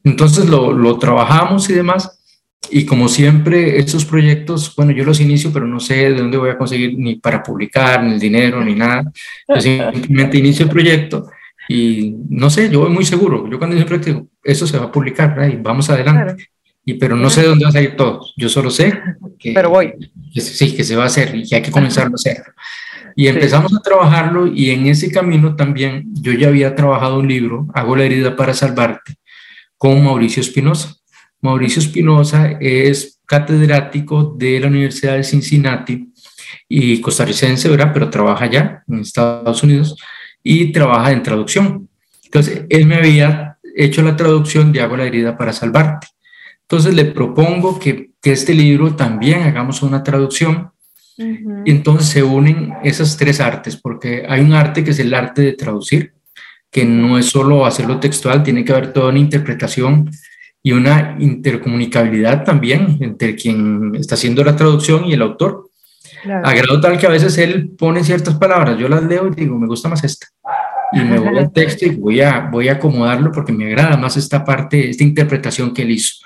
Entonces 0.05 0.51
lo, 0.51 0.71
lo 0.71 0.99
trabajamos 0.99 1.71
y 1.71 1.73
demás. 1.73 2.23
Y 2.71 2.87
como 2.87 3.09
siempre, 3.09 3.79
estos 3.79 4.05
proyectos, 4.05 4.75
bueno, 4.77 4.93
yo 4.93 5.05
los 5.05 5.21
inicio, 5.21 5.53
pero 5.53 5.67
no 5.67 5.81
sé 5.81 6.11
de 6.11 6.15
dónde 6.15 6.39
voy 6.39 6.51
a 6.51 6.59
conseguir 6.59 6.99
ni 6.99 7.17
para 7.17 7.43
publicar, 7.43 8.03
ni 8.03 8.15
el 8.15 8.21
dinero, 8.21 8.65
ni 8.65 8.75
nada. 8.75 9.11
Yo 9.49 9.61
simplemente 9.61 10.39
inicio 10.39 10.65
el 10.65 10.71
proyecto 10.71 11.29
y 11.69 12.15
no 12.29 12.51
sé, 12.51 12.71
yo 12.71 12.81
voy 12.81 12.91
muy 12.91 13.05
seguro. 13.05 13.49
Yo 13.51 13.59
cuando 13.59 13.77
proyecto 13.85 14.11
digo, 14.11 14.29
eso 14.43 14.67
se 14.67 14.79
va 14.79 14.87
a 14.87 14.93
publicar, 14.93 15.51
y 15.51 15.57
vamos 15.57 15.89
adelante. 15.91 16.49
Y, 16.85 16.95
pero 16.95 17.17
no 17.17 17.31
sé 17.31 17.43
de 17.43 17.49
dónde 17.49 17.65
va 17.65 17.71
a 17.71 17.73
salir 17.73 17.97
todo. 17.97 18.21
Yo 18.37 18.49
solo 18.49 18.71
sé 18.71 18.93
que, 19.39 19.53
pero 19.53 19.71
voy. 19.71 19.95
sí, 20.35 20.77
que 20.77 20.85
se 20.85 20.97
va 20.97 21.05
a 21.05 21.07
hacer 21.07 21.35
y 21.35 21.49
que 21.49 21.57
hay 21.57 21.63
que 21.63 21.71
comenzarlo 21.71 22.13
a 22.13 22.17
hacer. 22.17 22.43
Y 23.17 23.29
empezamos 23.29 23.73
a 23.75 23.81
trabajarlo 23.81 24.47
y 24.49 24.71
en 24.71 24.87
ese 24.87 25.11
camino 25.11 25.55
también 25.55 26.05
yo 26.15 26.33
ya 26.33 26.49
había 26.49 26.75
trabajado 26.75 27.21
un 27.21 27.29
libro, 27.29 27.69
Hago 27.73 27.95
la 27.95 28.05
herida 28.05 28.35
para 28.35 28.55
salvarte, 28.55 29.15
con 29.79 30.03
Mauricio 30.03 30.41
Espinosa. 30.41 30.97
Mauricio 31.45 31.83
Espinosa 31.83 32.57
es 32.59 33.21
catedrático 33.27 34.35
de 34.39 34.59
la 34.61 34.69
Universidad 34.69 35.17
de 35.17 35.25
Cincinnati 35.25 36.11
y 36.67 37.03
costarricense, 37.03 37.69
¿verdad? 37.69 37.91
Pero 37.93 38.09
trabaja 38.09 38.47
allá 38.47 38.83
en 38.89 39.01
Estados 39.01 39.63
Unidos 39.63 39.95
y 40.43 40.73
trabaja 40.73 41.13
en 41.13 41.23
traducción. 41.23 41.91
Entonces, 42.25 42.63
él 42.71 42.87
me 42.87 42.95
había 42.95 43.59
hecho 43.77 44.01
la 44.01 44.17
traducción 44.17 44.73
de 44.73 44.81
Hago 44.81 44.97
la 44.97 45.05
herida 45.05 45.37
para 45.37 45.53
salvarte. 45.53 46.07
Entonces, 46.63 46.95
le 46.95 47.05
propongo 47.05 47.79
que, 47.79 48.13
que 48.23 48.33
este 48.33 48.55
libro 48.55 48.97
también 48.97 49.43
hagamos 49.43 49.83
una 49.83 50.03
traducción. 50.03 50.71
Y 51.19 51.71
entonces 51.71 52.09
se 52.09 52.23
unen 52.23 52.73
esas 52.83 53.19
tres 53.19 53.39
artes, 53.41 53.77
porque 53.77 54.25
hay 54.27 54.41
un 54.41 54.55
arte 54.55 54.83
que 54.83 54.93
es 54.93 54.99
el 54.99 55.13
arte 55.13 55.43
de 55.43 55.53
traducir, 55.53 56.15
que 56.71 56.87
no 56.87 57.19
es 57.19 57.27
solo 57.27 57.67
hacerlo 57.67 58.01
textual, 58.01 58.43
tiene 58.43 58.65
que 58.65 58.73
haber 58.73 58.95
toda 58.95 59.11
una 59.11 59.21
interpretación 59.21 60.11
y 60.67 60.73
una 60.73 61.17
intercomunicabilidad 61.21 62.43
también 62.43 62.97
entre 63.01 63.37
quien 63.37 63.95
está 63.97 64.15
haciendo 64.15 64.43
la 64.43 64.57
traducción 64.57 65.05
y 65.05 65.13
el 65.13 65.21
autor. 65.21 65.69
A 66.43 66.55
grado 66.55 66.81
tal 66.81 66.97
que 66.97 67.07
a 67.07 67.11
veces 67.11 67.37
él 67.37 67.73
pone 67.79 68.03
ciertas 68.03 68.37
palabras, 68.37 68.79
yo 68.79 68.89
las 68.89 69.05
leo 69.05 69.29
y 69.29 69.35
digo, 69.35 69.59
me 69.59 69.67
gusta 69.67 69.91
más 69.91 70.03
esta. 70.03 70.27
Y 70.93 71.01
me 71.01 71.19
voy 71.19 71.37
al 71.37 71.53
texto 71.53 71.85
y 71.85 71.91
voy 71.91 72.23
a, 72.23 72.49
voy 72.51 72.69
a 72.69 72.75
acomodarlo 72.75 73.31
porque 73.31 73.53
me 73.53 73.67
agrada 73.67 73.99
más 73.99 74.17
esta 74.17 74.43
parte, 74.43 74.89
esta 74.89 75.05
interpretación 75.05 75.75
que 75.75 75.83
él 75.83 75.91
hizo. 75.91 76.25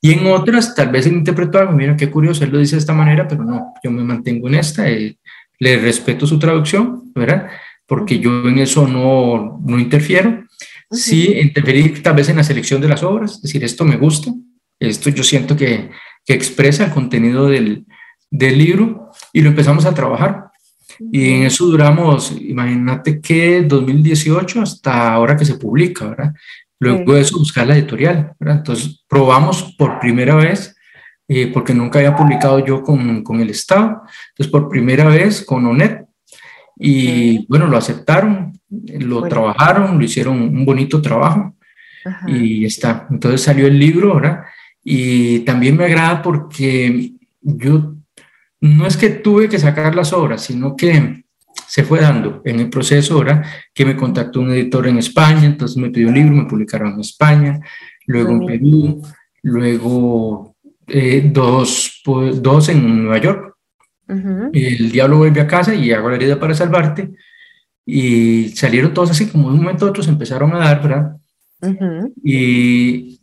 Y 0.00 0.12
en 0.12 0.24
otras, 0.26 0.72
tal 0.76 0.90
vez 0.90 1.06
él 1.06 1.14
interpretó 1.14 1.58
algo, 1.58 1.72
mira 1.72 1.96
qué 1.96 2.08
curioso, 2.08 2.44
él 2.44 2.50
lo 2.50 2.58
dice 2.58 2.76
de 2.76 2.80
esta 2.80 2.92
manera, 2.92 3.26
pero 3.26 3.42
no, 3.42 3.74
yo 3.82 3.90
me 3.90 4.04
mantengo 4.04 4.46
en 4.46 4.54
esta, 4.54 4.88
eh, 4.88 5.16
le 5.58 5.78
respeto 5.78 6.28
su 6.28 6.38
traducción, 6.38 7.10
¿verdad? 7.12 7.48
Porque 7.86 8.20
yo 8.20 8.48
en 8.48 8.58
eso 8.58 8.86
no, 8.86 9.60
no 9.66 9.80
interfiero 9.80 10.44
sí 10.90 11.34
interferir 11.38 12.02
tal 12.02 12.14
vez 12.14 12.28
en 12.28 12.36
la 12.36 12.44
selección 12.44 12.80
de 12.80 12.88
las 12.88 13.02
obras, 13.02 13.36
es 13.36 13.42
decir, 13.42 13.64
esto 13.64 13.84
me 13.84 13.96
gusta, 13.96 14.32
esto 14.78 15.10
yo 15.10 15.22
siento 15.22 15.56
que, 15.56 15.90
que 16.24 16.34
expresa 16.34 16.84
el 16.84 16.90
contenido 16.90 17.46
del, 17.48 17.86
del, 18.30 18.58
libro 18.58 19.10
y 19.32 19.40
lo 19.42 19.50
empezamos 19.50 19.84
a 19.84 19.94
trabajar. 19.94 20.46
Y 21.12 21.30
en 21.30 21.42
eso 21.44 21.66
duramos, 21.66 22.32
imagínate 22.38 23.20
que 23.20 23.62
2018 23.62 24.60
hasta 24.60 25.12
ahora 25.12 25.36
que 25.36 25.46
se 25.46 25.54
publica, 25.54 26.08
¿verdad? 26.08 26.34
Luego 26.78 27.14
de 27.14 27.20
eso 27.20 27.38
buscar 27.38 27.66
la 27.66 27.76
editorial, 27.76 28.32
¿verdad? 28.38 28.58
Entonces 28.58 29.04
probamos 29.08 29.74
por 29.78 29.98
primera 29.98 30.34
vez, 30.34 30.74
eh, 31.28 31.46
porque 31.52 31.72
nunca 31.72 31.98
había 31.98 32.16
publicado 32.16 32.64
yo 32.64 32.82
con, 32.82 33.22
con, 33.22 33.40
el 33.40 33.50
Estado, 33.50 34.02
entonces 34.30 34.50
por 34.50 34.68
primera 34.68 35.04
vez 35.04 35.44
con 35.44 35.64
ONET, 35.64 36.06
y 36.82 37.46
bueno, 37.46 37.66
lo 37.66 37.76
aceptaron, 37.76 38.58
lo 38.70 39.22
trabajaron, 39.24 39.98
lo 39.98 40.04
hicieron 40.04 40.40
un 40.40 40.64
bonito 40.64 41.02
trabajo 41.02 41.54
y 42.26 42.64
está. 42.64 43.06
Entonces 43.10 43.42
salió 43.42 43.66
el 43.66 43.78
libro, 43.78 44.14
¿verdad? 44.14 44.44
Y 44.82 45.40
también 45.40 45.76
me 45.76 45.84
agrada 45.84 46.22
porque 46.22 47.12
yo 47.42 47.96
no 48.62 48.86
es 48.86 48.96
que 48.96 49.10
tuve 49.10 49.50
que 49.50 49.58
sacar 49.58 49.94
las 49.94 50.14
obras, 50.14 50.42
sino 50.42 50.74
que 50.74 51.24
se 51.66 51.84
fue 51.84 52.00
dando 52.00 52.40
en 52.46 52.60
el 52.60 52.70
proceso, 52.70 53.18
¿verdad? 53.18 53.44
Que 53.74 53.84
me 53.84 53.94
contactó 53.94 54.40
un 54.40 54.50
editor 54.50 54.88
en 54.88 54.96
España, 54.96 55.44
entonces 55.44 55.76
me 55.76 55.90
pidió 55.90 56.08
un 56.08 56.14
libro, 56.14 56.34
me 56.34 56.46
publicaron 56.46 56.94
en 56.94 57.00
España, 57.00 57.60
luego 58.06 58.32
en 58.32 58.46
Perú, 58.46 59.02
luego 59.42 60.56
eh, 60.86 61.30
dos, 61.30 62.00
pues, 62.02 62.40
dos 62.40 62.70
en 62.70 63.04
Nueva 63.04 63.18
York. 63.18 63.49
El 64.52 64.90
diablo 64.90 65.18
vuelve 65.18 65.40
a 65.40 65.46
casa 65.46 65.74
y 65.74 65.92
hago 65.92 66.10
la 66.10 66.16
herida 66.16 66.38
para 66.38 66.54
salvarte 66.54 67.10
y 67.86 68.48
salieron 68.50 68.92
todos 68.92 69.10
así, 69.10 69.28
como 69.28 69.48
de 69.48 69.54
un 69.54 69.62
momento 69.62 69.86
a 69.86 69.90
otro 69.90 70.02
se 70.02 70.10
empezaron 70.10 70.52
a 70.54 70.58
dar, 70.58 70.82
¿verdad? 70.82 71.16
Y 72.22 73.20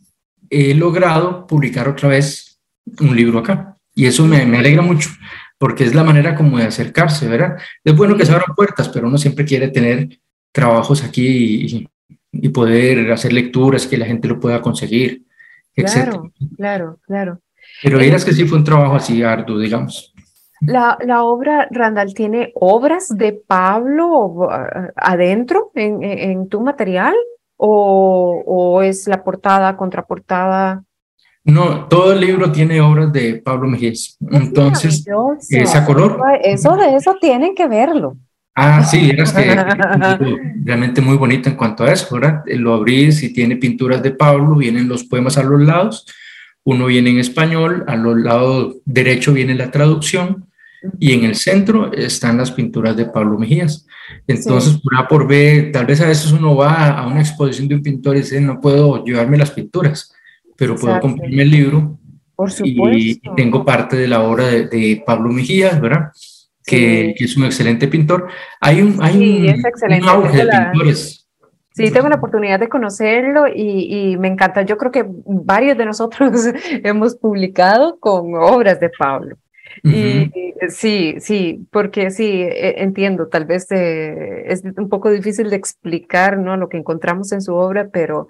he 0.50 0.74
logrado 0.74 1.46
publicar 1.46 1.88
otra 1.88 2.08
vez 2.08 2.60
un 3.00 3.14
libro 3.14 3.38
acá. 3.40 3.76
Y 3.94 4.06
eso 4.06 4.26
me, 4.26 4.46
me, 4.46 4.58
alegra 4.58 4.82
mucho, 4.82 5.10
porque 5.58 5.84
es 5.84 5.94
la 5.94 6.04
manera 6.04 6.34
como 6.34 6.58
de 6.58 6.64
acercarse, 6.64 7.26
¿verdad? 7.28 7.56
Es 7.84 7.96
bueno 7.96 8.16
que 8.16 8.24
se 8.24 8.32
abran 8.32 8.54
puertas, 8.54 8.88
pero 8.88 9.08
uno 9.08 9.18
siempre 9.18 9.44
quiere 9.44 9.68
tener 9.68 10.20
trabajos 10.52 11.02
aquí 11.02 11.26
y, 11.66 11.88
y 12.32 12.48
poder 12.50 13.10
hacer 13.12 13.32
lecturas 13.32 13.86
que 13.86 13.98
la 13.98 14.06
gente 14.06 14.28
lo 14.28 14.38
pueda 14.38 14.62
conseguir, 14.62 15.24
Claro, 15.84 16.32
claro, 16.56 17.00
claro. 17.06 17.40
Pero 17.82 17.98
dirás 17.98 18.24
que 18.24 18.32
sí 18.32 18.44
fue 18.44 18.58
un 18.58 18.64
trabajo 18.64 18.96
así 18.96 19.22
arduo, 19.22 19.58
digamos. 19.58 20.12
La, 20.60 20.98
la, 21.04 21.22
obra, 21.22 21.68
Randall, 21.70 22.14
¿tiene 22.14 22.52
obras 22.54 23.08
de 23.16 23.32
Pablo 23.32 24.48
adentro 24.96 25.70
en, 25.74 26.02
en 26.02 26.48
tu 26.48 26.60
material? 26.60 27.14
¿O, 27.56 28.42
¿O, 28.46 28.82
es 28.82 29.06
la 29.06 29.22
portada, 29.22 29.76
contraportada? 29.76 30.84
No, 31.44 31.86
todo 31.86 32.12
el 32.12 32.20
libro 32.20 32.52
tiene 32.52 32.80
obras 32.80 33.12
de 33.12 33.34
Pablo 33.36 33.68
Mejías. 33.68 34.16
Entonces, 34.30 35.04
es 35.48 35.74
a 35.74 35.84
color. 35.84 36.20
Eso 36.42 36.76
de 36.76 36.94
eso 36.94 37.16
tienen 37.20 37.54
que 37.54 37.66
verlo. 37.66 38.16
Ah, 38.54 38.82
sí, 38.82 39.12
es 39.16 39.32
que 39.32 39.54
realmente 40.64 41.00
muy 41.00 41.16
bonito 41.16 41.48
en 41.48 41.54
cuanto 41.54 41.84
a 41.84 41.92
eso, 41.92 42.12
¿verdad? 42.16 42.42
Lo 42.46 42.74
abrís 42.74 43.22
y 43.22 43.32
tiene 43.32 43.56
pinturas 43.56 44.02
de 44.02 44.10
Pablo, 44.10 44.56
vienen 44.56 44.88
los 44.88 45.04
poemas 45.04 45.38
a 45.38 45.44
los 45.44 45.60
lados, 45.60 46.06
uno 46.64 46.86
viene 46.86 47.10
en 47.10 47.18
español, 47.18 47.84
a 47.86 47.94
los 47.94 48.18
lados 48.18 48.76
derecho 48.84 49.32
viene 49.32 49.54
la 49.54 49.70
traducción 49.70 50.47
y 50.98 51.12
en 51.12 51.24
el 51.24 51.34
centro 51.34 51.92
están 51.92 52.38
las 52.38 52.50
pinturas 52.52 52.96
de 52.96 53.06
Pablo 53.06 53.38
Mejías. 53.38 53.86
Entonces, 54.26 54.80
por 54.80 54.96
A 54.96 55.08
por 55.08 55.26
B, 55.26 55.70
tal 55.72 55.86
vez 55.86 56.00
a 56.00 56.08
veces 56.08 56.32
uno 56.32 56.56
va 56.56 56.90
a 56.90 57.06
una 57.06 57.20
exposición 57.20 57.68
de 57.68 57.74
un 57.76 57.82
pintor 57.82 58.16
y 58.16 58.20
dice, 58.20 58.40
no 58.40 58.60
puedo 58.60 59.04
llevarme 59.04 59.38
las 59.38 59.50
pinturas, 59.50 60.14
pero 60.56 60.76
puedo 60.76 61.00
comprarme 61.00 61.42
el 61.42 61.50
libro. 61.50 61.98
Por 62.34 62.50
supuesto. 62.50 62.96
Y 62.96 63.20
tengo 63.36 63.64
parte 63.64 63.96
de 63.96 64.08
la 64.08 64.22
obra 64.22 64.46
de, 64.46 65.02
Pablo 65.04 65.30
Mejías, 65.30 65.80
¿verdad? 65.80 66.12
Que, 66.64 67.14
que, 67.16 67.24
es 67.24 67.36
un 67.36 67.44
excelente 67.44 67.88
pintor. 67.88 68.28
Hay 68.60 68.80
un, 68.82 68.98
hay 69.00 69.50
un, 69.50 70.08
auge 70.08 70.44
de 70.44 70.48
pintores. 70.48 71.26
Sí, 71.74 71.90
tengo 71.92 72.08
la 72.08 72.16
oportunidad 72.16 72.58
de 72.58 72.68
conocerlo 72.68 73.46
y, 73.46 74.12
y, 74.12 74.16
me 74.16 74.28
encanta. 74.28 74.62
Yo 74.62 74.76
creo 74.76 74.90
que 74.90 75.04
varios 75.26 75.78
de 75.78 75.86
nosotros 75.86 76.32
hemos 76.84 77.16
publicado 77.16 77.98
con 77.98 78.34
obras 78.34 78.80
de 78.80 78.90
Pablo. 78.90 79.36
Y 79.82 80.30
sí, 80.68 81.16
sí, 81.20 81.66
porque 81.70 82.10
sí, 82.10 82.42
e, 82.42 82.82
entiendo, 82.82 83.28
tal 83.28 83.44
vez 83.44 83.70
eh, 83.70 84.44
es 84.46 84.62
un 84.76 84.88
poco 84.88 85.10
difícil 85.10 85.50
de 85.50 85.56
explicar 85.56 86.38
¿no? 86.38 86.56
lo 86.56 86.68
que 86.68 86.76
encontramos 86.76 87.32
en 87.32 87.42
su 87.42 87.54
obra, 87.54 87.88
pero, 87.92 88.28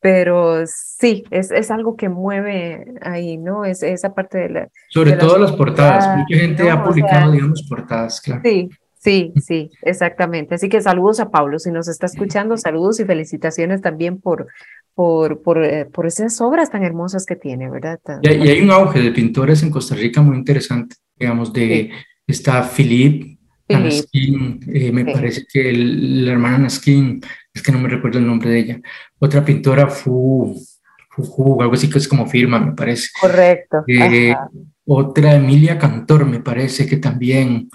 pero 0.00 0.66
sí, 0.66 1.24
es, 1.30 1.50
es 1.50 1.70
algo 1.70 1.96
que 1.96 2.08
mueve 2.08 2.94
ahí, 3.02 3.36
¿no? 3.36 3.64
Es 3.64 3.82
esa 3.82 4.14
parte 4.14 4.38
de 4.38 4.48
la... 4.48 4.68
Sobre 4.88 5.12
todo 5.12 5.38
las 5.38 5.52
portadas, 5.52 6.16
mucha 6.16 6.36
gente 6.36 6.70
ha 6.70 6.82
publicado, 6.82 7.32
digamos, 7.32 7.66
portadas, 7.68 8.20
claro. 8.20 8.42
Sí, 8.44 8.68
Sí, 9.00 9.32
sí, 9.40 9.70
exactamente. 9.80 10.54
Así 10.54 10.68
que 10.68 10.82
saludos 10.82 11.20
a 11.20 11.30
Pablo, 11.30 11.58
si 11.58 11.70
nos 11.70 11.88
está 11.88 12.04
escuchando, 12.04 12.58
saludos 12.58 13.00
y 13.00 13.06
felicitaciones 13.06 13.80
también 13.80 14.20
por, 14.20 14.48
por, 14.94 15.42
por, 15.42 15.64
eh, 15.64 15.86
por 15.86 16.06
esas 16.06 16.38
obras 16.42 16.70
tan 16.70 16.82
hermosas 16.82 17.24
que 17.24 17.34
tiene, 17.34 17.70
¿verdad? 17.70 17.98
Y, 18.20 18.28
hay 18.28 18.60
un 18.60 18.70
auge 18.70 19.00
de 19.00 19.10
pintores 19.12 19.62
en 19.62 19.70
Costa 19.70 19.94
Rica 19.94 20.20
muy 20.20 20.36
interesante, 20.36 20.96
digamos, 21.18 21.50
de, 21.50 21.90
está 22.26 22.62
Philippe, 22.62 23.38
Naskin, 23.70 24.60
eh, 24.70 24.92
me 24.92 25.06
parece 25.06 25.46
que 25.50 25.72
la 25.72 26.32
hermana 26.32 26.58
Naskin, 26.58 27.22
es 27.54 27.62
que 27.62 27.72
no 27.72 27.78
me 27.78 27.88
recuerdo 27.88 28.18
el 28.18 28.26
nombre 28.26 28.50
de 28.50 28.58
ella, 28.58 28.80
otra 29.18 29.42
pintora, 29.42 29.86
Fu, 29.86 30.60
Fu, 31.08 31.62
algo 31.62 31.72
así 31.72 31.88
que 31.88 31.96
es 31.96 32.06
como 32.06 32.26
firma, 32.26 32.60
me 32.60 32.72
parece. 32.72 33.08
Correcto. 33.18 33.82
Eh, 33.86 34.34
otra 34.92 35.36
Emilia 35.36 35.78
Cantor, 35.78 36.26
me 36.26 36.40
parece 36.40 36.84
que 36.84 36.96
también 36.96 37.70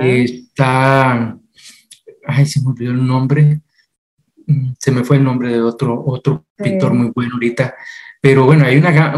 está, 0.00 1.36
ay, 2.26 2.46
se 2.46 2.62
me 2.62 2.68
olvidó 2.68 2.92
el 2.92 3.06
nombre, 3.06 3.60
mm, 4.46 4.70
se 4.78 4.90
me 4.90 5.04
fue 5.04 5.18
el 5.18 5.24
nombre 5.24 5.52
de 5.52 5.60
otro, 5.60 6.02
otro 6.02 6.46
pintor 6.56 6.94
muy 6.94 7.12
bueno 7.14 7.34
ahorita, 7.34 7.74
pero 8.22 8.46
bueno, 8.46 8.64
hay, 8.64 8.78
una, 8.78 9.14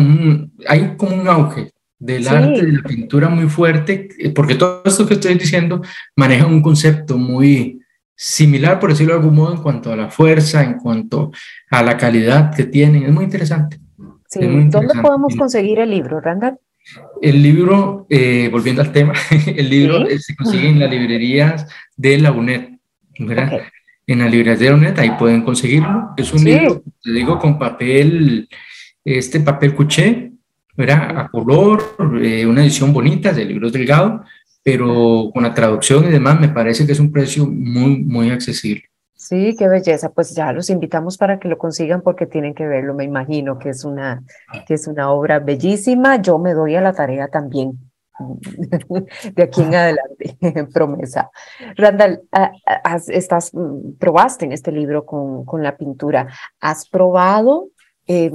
hay 0.66 0.96
como 0.96 1.14
un 1.14 1.28
auge 1.28 1.72
del 1.96 2.26
arte, 2.26 2.66
de 2.66 2.72
la 2.72 2.82
pintura 2.82 3.28
muy 3.28 3.48
fuerte, 3.48 4.08
eh, 4.18 4.30
porque 4.30 4.56
todo 4.56 4.82
esto 4.84 5.06
que 5.06 5.14
estoy 5.14 5.34
diciendo 5.34 5.80
maneja 6.16 6.46
un 6.46 6.60
concepto 6.60 7.18
muy 7.18 7.80
similar, 8.16 8.80
por 8.80 8.90
decirlo 8.90 9.14
de 9.14 9.20
algún 9.20 9.36
modo, 9.36 9.54
en 9.54 9.62
cuanto 9.62 9.92
a 9.92 9.96
la 9.96 10.10
fuerza, 10.10 10.64
en 10.64 10.74
cuanto 10.74 11.30
a 11.70 11.84
la 11.84 11.96
calidad 11.96 12.52
que 12.52 12.64
tienen. 12.64 13.04
Es 13.04 13.12
muy 13.12 13.24
interesante. 13.24 13.78
Sí. 14.28 14.40
¿Dónde 14.40 14.94
podemos 15.00 15.36
conseguir 15.36 15.78
el 15.78 15.90
libro, 15.90 16.20
Randall? 16.20 16.58
El 17.20 17.42
libro, 17.42 18.06
eh, 18.10 18.48
volviendo 18.50 18.82
al 18.82 18.92
tema, 18.92 19.12
el 19.46 19.70
libro 19.70 20.06
eh, 20.08 20.18
se 20.18 20.34
consigue 20.34 20.68
en 20.68 20.78
las 20.78 20.90
librerías 20.90 21.66
de 21.96 22.18
la 22.18 22.32
UNED, 22.32 22.70
¿verdad? 23.18 23.62
En 24.06 24.18
las 24.18 24.30
librerías 24.30 24.58
de 24.58 24.68
la 24.68 24.74
UNED, 24.74 24.98
ahí 24.98 25.12
pueden 25.18 25.42
conseguirlo. 25.42 26.10
Es 26.16 26.32
un 26.32 26.44
libro, 26.44 26.82
te 27.02 27.12
digo, 27.12 27.38
con 27.38 27.58
papel, 27.58 28.48
este 29.04 29.40
papel 29.40 29.74
cuché, 29.74 30.32
¿verdad? 30.76 31.18
A 31.18 31.28
color, 31.28 31.96
eh, 32.22 32.46
una 32.46 32.62
edición 32.62 32.92
bonita, 32.92 33.32
de 33.32 33.44
libros 33.44 33.72
delgado, 33.72 34.24
pero 34.62 35.30
con 35.32 35.42
la 35.42 35.54
traducción 35.54 36.04
y 36.06 36.10
demás 36.10 36.40
me 36.40 36.48
parece 36.48 36.86
que 36.86 36.92
es 36.92 37.00
un 37.00 37.12
precio 37.12 37.46
muy, 37.46 37.98
muy 37.98 38.30
accesible. 38.30 38.91
Sí, 39.32 39.56
qué 39.56 39.66
belleza. 39.66 40.12
Pues 40.12 40.34
ya 40.34 40.52
los 40.52 40.68
invitamos 40.68 41.16
para 41.16 41.38
que 41.38 41.48
lo 41.48 41.56
consigan 41.56 42.02
porque 42.02 42.26
tienen 42.26 42.52
que 42.52 42.66
verlo. 42.66 42.92
Me 42.92 43.04
imagino 43.04 43.58
que 43.58 43.70
es 43.70 43.82
una, 43.82 44.22
que 44.66 44.74
es 44.74 44.86
una 44.86 45.10
obra 45.10 45.38
bellísima. 45.38 46.20
Yo 46.20 46.38
me 46.38 46.52
doy 46.52 46.74
a 46.74 46.82
la 46.82 46.92
tarea 46.92 47.28
también 47.28 47.78
de 49.34 49.42
aquí 49.42 49.62
en 49.62 49.74
adelante, 49.74 50.36
promesa. 50.74 51.30
Randall, 51.76 52.20
estás, 53.08 53.54
mm, 53.54 53.94
probaste 53.98 54.44
en 54.44 54.52
este 54.52 54.70
libro 54.70 55.06
con, 55.06 55.46
con 55.46 55.62
la 55.62 55.78
pintura. 55.78 56.28
¿Has 56.60 56.86
probado 56.90 57.68
eh, 58.06 58.32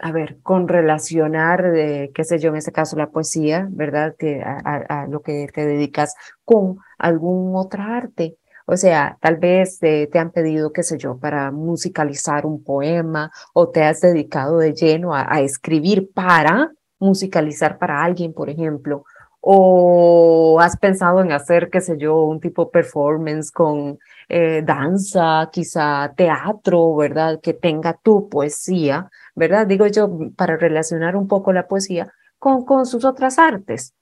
a 0.00 0.12
ver, 0.12 0.38
con 0.42 0.68
relacionar, 0.68 1.72
qué 2.14 2.24
sé 2.24 2.38
yo, 2.38 2.50
en 2.50 2.56
este 2.56 2.72
caso 2.72 2.96
la 2.96 3.10
poesía, 3.10 3.68
¿verdad? 3.70 4.14
Que 4.18 4.42
a, 4.42 5.06
lo 5.08 5.20
que 5.20 5.48
te 5.52 5.66
dedicas 5.66 6.14
con 6.44 6.78
algún 6.98 7.54
otra 7.56 7.96
arte. 7.96 8.36
O 8.70 8.76
sea, 8.76 9.18
tal 9.20 9.36
vez 9.36 9.80
te 9.80 10.08
han 10.18 10.30
pedido, 10.30 10.72
qué 10.72 10.84
sé 10.84 10.96
yo, 10.96 11.18
para 11.18 11.50
musicalizar 11.50 12.46
un 12.46 12.62
poema 12.62 13.32
o 13.52 13.68
te 13.68 13.82
has 13.82 14.00
dedicado 14.00 14.58
de 14.58 14.74
lleno 14.74 15.12
a, 15.12 15.40
escribir 15.40 16.12
para 16.14 16.70
musicalizar 17.00 17.78
para 17.78 18.04
alguien, 18.04 18.32
por 18.32 18.48
ejemplo, 18.48 19.04
o 19.40 20.60
has 20.60 20.76
pensado 20.76 21.20
en 21.20 21.32
hacer, 21.32 21.68
qué 21.68 21.80
sé 21.80 21.96
yo, 21.98 22.22
un 22.22 22.38
tipo 22.38 22.70
performance 22.70 23.50
con 23.50 23.98
eh, 24.28 24.62
danza, 24.64 25.48
quizá 25.50 26.12
teatro, 26.16 26.94
¿verdad? 26.94 27.40
Que 27.42 27.54
tenga 27.54 27.94
tu 27.94 28.28
poesía 28.28 29.10
¿verdad? 29.34 29.66
Digo 29.66 29.86
yo, 29.86 30.30
para 30.36 30.56
relacionar 30.56 31.16
un 31.16 31.26
poco 31.26 31.52
la 31.52 31.66
poesía 31.66 32.12
con, 32.38 32.64
con 32.64 32.86
sus 32.86 33.04
otras 33.04 33.38
artes. 33.38 33.94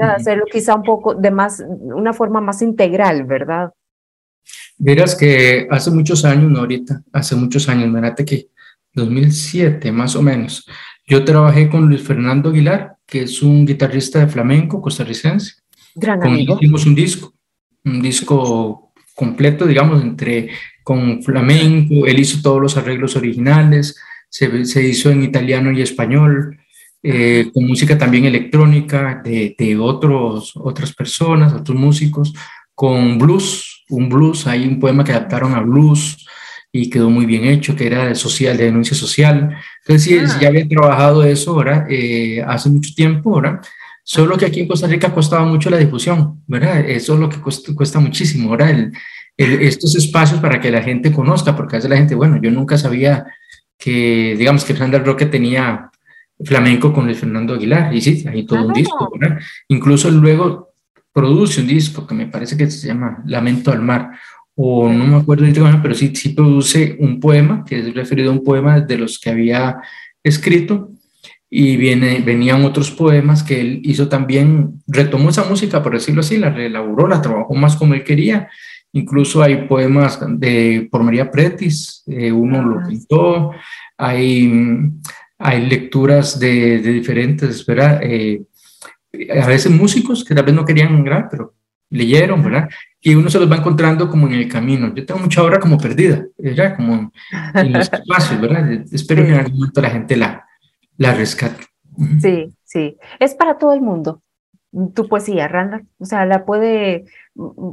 Hacerlo 0.00 0.46
quizá 0.50 0.74
un 0.74 0.82
poco 0.82 1.14
de 1.14 1.30
más, 1.30 1.62
una 1.68 2.12
forma 2.12 2.40
más 2.40 2.62
integral, 2.62 3.24
¿verdad? 3.24 3.72
Verás 4.76 5.14
que 5.14 5.66
hace 5.70 5.90
muchos 5.90 6.24
años, 6.24 6.50
no 6.50 6.60
ahorita, 6.60 7.02
hace 7.12 7.36
muchos 7.36 7.68
años, 7.68 7.90
mirate 7.90 8.24
que 8.24 8.48
2007 8.92 9.92
más 9.92 10.16
o 10.16 10.22
menos, 10.22 10.66
yo 11.06 11.24
trabajé 11.24 11.68
con 11.68 11.88
Luis 11.88 12.02
Fernando 12.02 12.50
Aguilar, 12.50 12.96
que 13.06 13.22
es 13.22 13.42
un 13.42 13.66
guitarrista 13.66 14.20
de 14.20 14.28
flamenco 14.28 14.80
costarricense. 14.80 15.54
Gran 15.94 16.20
con 16.20 16.32
amigo. 16.32 16.56
hicimos 16.60 16.86
un 16.86 16.94
disco, 16.94 17.34
un 17.84 18.00
disco 18.00 18.92
completo, 19.14 19.66
digamos, 19.66 20.02
entre 20.02 20.50
con 20.82 21.22
flamenco, 21.22 22.06
él 22.06 22.18
hizo 22.18 22.42
todos 22.42 22.60
los 22.60 22.76
arreglos 22.76 23.16
originales, 23.16 23.96
se, 24.28 24.82
hizo 24.86 25.10
en 25.10 25.22
italiano 25.22 25.70
y 25.72 25.80
español, 25.80 26.58
eh, 27.02 27.50
con 27.52 27.66
música 27.66 27.96
también 27.96 28.24
electrónica 28.24 29.20
de, 29.22 29.54
de, 29.56 29.78
otros, 29.78 30.52
otras 30.56 30.92
personas, 30.94 31.52
otros 31.52 31.78
músicos, 31.78 32.34
con 32.74 33.18
blues, 33.18 33.73
un 33.90 34.08
blues, 34.08 34.46
hay 34.46 34.66
un 34.66 34.80
poema 34.80 35.04
que 35.04 35.12
adaptaron 35.12 35.54
a 35.54 35.60
blues 35.60 36.26
y 36.72 36.90
quedó 36.90 37.08
muy 37.08 37.24
bien 37.24 37.44
hecho, 37.44 37.76
que 37.76 37.86
era 37.86 38.06
de, 38.06 38.14
social, 38.14 38.56
de 38.56 38.64
denuncia 38.64 38.96
social. 38.96 39.56
Entonces, 39.86 40.02
sí, 40.02 40.38
ya 40.40 40.48
había 40.48 40.66
trabajado 40.66 41.22
eso 41.24 41.52
ahora, 41.52 41.86
eh, 41.88 42.42
hace 42.46 42.68
mucho 42.68 42.92
tiempo, 42.94 43.34
ahora, 43.34 43.60
solo 44.02 44.36
que 44.36 44.46
aquí 44.46 44.60
en 44.60 44.68
Costa 44.68 44.88
Rica 44.88 45.14
costaba 45.14 45.44
mucho 45.44 45.70
la 45.70 45.76
difusión, 45.76 46.42
¿verdad? 46.46 46.80
Eso 46.80 47.14
es 47.14 47.20
lo 47.20 47.28
que 47.28 47.40
cuesta, 47.40 47.72
cuesta 47.74 48.00
muchísimo, 48.00 48.50
ahora 48.50 48.70
el, 48.70 48.92
estos 49.36 49.94
espacios 49.94 50.40
para 50.40 50.60
que 50.60 50.70
la 50.70 50.82
gente 50.82 51.12
conozca, 51.12 51.56
porque 51.56 51.76
a 51.76 51.78
veces 51.78 51.90
la 51.90 51.96
gente, 51.96 52.14
bueno, 52.14 52.40
yo 52.42 52.50
nunca 52.50 52.76
sabía 52.76 53.24
que 53.78 54.34
digamos 54.36 54.64
que 54.64 54.76
Sandra 54.76 55.00
Roque 55.00 55.26
tenía 55.26 55.90
flamenco 56.44 56.92
con 56.92 57.08
el 57.08 57.14
Fernando 57.14 57.54
Aguilar, 57.54 57.94
y 57.94 58.00
sí, 58.00 58.24
hay 58.28 58.44
todo 58.46 58.66
un 58.66 58.72
disco, 58.72 59.12
¿verdad? 59.16 59.38
Incluso 59.68 60.10
luego 60.10 60.73
produce 61.14 61.62
un 61.62 61.68
disco 61.68 62.06
que 62.06 62.14
me 62.14 62.26
parece 62.26 62.56
que 62.56 62.70
se 62.70 62.88
llama 62.88 63.22
Lamento 63.24 63.72
al 63.72 63.80
Mar, 63.80 64.10
o 64.54 64.92
no 64.92 65.06
me 65.06 65.16
acuerdo 65.16 65.46
pero 65.82 65.94
sí, 65.94 66.14
sí 66.14 66.30
produce 66.30 66.96
un 67.00 67.20
poema, 67.20 67.64
que 67.64 67.78
es 67.78 67.94
referido 67.94 68.30
a 68.30 68.34
un 68.34 68.44
poema 68.44 68.80
de 68.80 68.98
los 68.98 69.18
que 69.18 69.30
había 69.30 69.78
escrito, 70.22 70.90
y 71.48 71.76
viene, 71.76 72.20
venían 72.20 72.64
otros 72.64 72.90
poemas 72.90 73.42
que 73.42 73.60
él 73.60 73.80
hizo 73.84 74.08
también, 74.08 74.82
retomó 74.86 75.30
esa 75.30 75.44
música, 75.44 75.82
por 75.82 75.94
decirlo 75.94 76.20
así, 76.20 76.36
la 76.36 76.50
reelaboró, 76.50 77.06
la 77.06 77.22
trabajó 77.22 77.54
más 77.54 77.76
como 77.76 77.94
él 77.94 78.04
quería, 78.04 78.48
Incluso 78.96 79.42
hay 79.42 79.66
poemas 79.66 80.20
de, 80.38 80.86
por 80.88 81.02
María 81.02 81.28
Pretis, 81.28 82.04
eh, 82.06 82.30
uno 82.30 82.62
lo 82.62 82.78
ah, 82.78 82.84
pintó, 82.88 83.50
hay, 83.98 84.52
hay 85.36 85.66
lecturas 85.66 86.38
de, 86.38 86.78
de 86.78 86.92
diferentes, 86.92 87.66
¿verdad? 87.66 87.98
Eh, 88.04 88.44
a 89.30 89.46
veces 89.46 89.70
músicos 89.70 90.24
que 90.24 90.34
tal 90.34 90.44
vez 90.44 90.54
no 90.54 90.64
querían 90.64 91.04
grabar, 91.04 91.28
pero 91.30 91.54
leyeron, 91.90 92.42
¿verdad? 92.42 92.68
Y 93.00 93.14
uno 93.14 93.30
se 93.30 93.38
los 93.38 93.50
va 93.50 93.56
encontrando 93.56 94.08
como 94.08 94.26
en 94.26 94.34
el 94.34 94.48
camino. 94.48 94.92
Yo 94.94 95.04
tengo 95.04 95.20
mucha 95.20 95.42
obra 95.42 95.60
como 95.60 95.78
perdida, 95.78 96.26
¿verdad? 96.38 96.76
Como 96.76 97.12
en 97.54 97.72
los 97.72 97.82
espacios, 97.92 98.40
¿verdad? 98.40 98.70
Espero 98.90 99.24
que 99.24 99.30
en 99.30 99.38
algún 99.38 99.58
momento 99.58 99.80
la 99.80 99.90
gente 99.90 100.16
la, 100.16 100.44
la 100.96 101.14
rescate. 101.14 101.64
Sí, 102.20 102.52
sí. 102.64 102.96
Es 103.20 103.34
para 103.34 103.58
todo 103.58 103.72
el 103.72 103.80
mundo 103.80 104.22
tu 104.94 105.08
poesía, 105.08 105.48
Randall. 105.48 105.86
O 105.98 106.04
sea, 106.04 106.26
la 106.26 106.44
puede, 106.44 107.04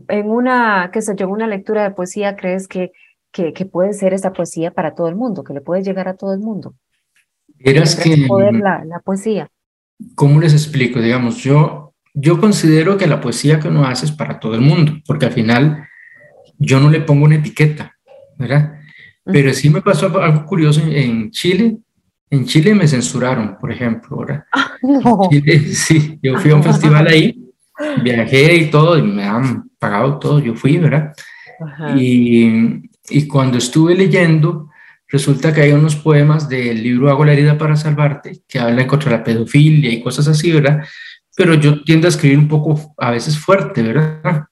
en 0.07 0.29
una, 0.29 0.89
qué 0.93 1.01
sé 1.01 1.15
yo, 1.15 1.27
una 1.29 1.47
lectura 1.47 1.83
de 1.83 1.91
poesía, 1.91 2.35
¿crees 2.35 2.67
que, 2.67 2.91
que, 3.31 3.53
que, 3.53 3.65
puede 3.65 3.93
ser 3.93 4.13
esa 4.13 4.33
poesía 4.33 4.71
para 4.71 4.93
todo 4.93 5.07
el 5.07 5.15
mundo, 5.15 5.43
que 5.43 5.53
le 5.53 5.61
puede 5.61 5.83
llegar 5.83 6.07
a 6.07 6.15
todo 6.15 6.33
el 6.33 6.39
mundo? 6.39 6.75
Eras 7.59 7.95
que... 7.95 8.25
Poder 8.27 8.53
la, 8.55 8.83
la, 8.85 8.99
poesía. 8.99 9.49
¿Cómo 10.15 10.39
les 10.39 10.53
explico? 10.53 11.01
Digamos, 11.01 11.37
yo, 11.37 11.93
yo 12.13 12.39
considero 12.39 12.97
que 12.97 13.07
la 13.07 13.21
poesía 13.21 13.59
que 13.59 13.67
uno 13.67 13.85
hace 13.85 14.05
es 14.05 14.11
para 14.11 14.39
todo 14.39 14.55
el 14.55 14.61
mundo, 14.61 14.93
porque 15.05 15.25
al 15.25 15.31
final 15.31 15.87
yo 16.57 16.79
no 16.79 16.89
le 16.89 17.01
pongo 17.01 17.25
una 17.25 17.35
etiqueta, 17.35 17.95
¿verdad? 18.37 18.79
Pero 19.23 19.53
sí 19.53 19.69
me 19.69 19.81
pasó 19.81 20.07
algo 20.19 20.45
curioso 20.45 20.81
en 20.85 21.29
Chile, 21.31 21.77
en 22.29 22.45
Chile 22.45 22.73
me 22.73 22.87
censuraron, 22.87 23.57
por 23.59 23.71
ejemplo, 23.71 24.17
¿verdad? 24.17 24.45
Ah, 24.53 24.77
sí, 25.73 26.17
yo 26.21 26.39
fui 26.39 26.51
a 26.51 26.55
un 26.55 26.63
festival 26.63 27.07
ahí, 27.07 27.51
viajé 28.03 28.55
y 28.55 28.71
todo, 28.71 28.97
y 28.97 29.03
me 29.03 29.23
han 29.23 29.69
pagado 29.77 30.17
todo, 30.17 30.39
yo 30.39 30.55
fui, 30.55 30.77
¿verdad? 30.77 31.13
Y, 31.95 32.89
y, 33.09 33.27
cuando 33.27 33.59
estuve 33.59 33.93
leyendo, 33.93 34.70
resulta 35.11 35.53
que 35.53 35.61
hay 35.61 35.71
unos 35.73 35.95
poemas 35.95 36.47
del 36.49 36.81
libro 36.81 37.09
Hago 37.09 37.25
la 37.25 37.33
herida 37.33 37.57
para 37.57 37.75
salvarte, 37.75 38.41
que 38.47 38.59
hablan 38.59 38.87
contra 38.87 39.11
la 39.11 39.23
pedofilia 39.23 39.91
y 39.91 40.01
cosas 40.01 40.27
así, 40.27 40.51
¿verdad? 40.51 40.83
Pero 41.35 41.53
yo 41.55 41.83
tiendo 41.83 42.07
a 42.07 42.09
escribir 42.09 42.37
un 42.37 42.47
poco, 42.47 42.93
a 42.97 43.11
veces 43.11 43.37
fuerte, 43.37 43.83
¿verdad? 43.83 44.45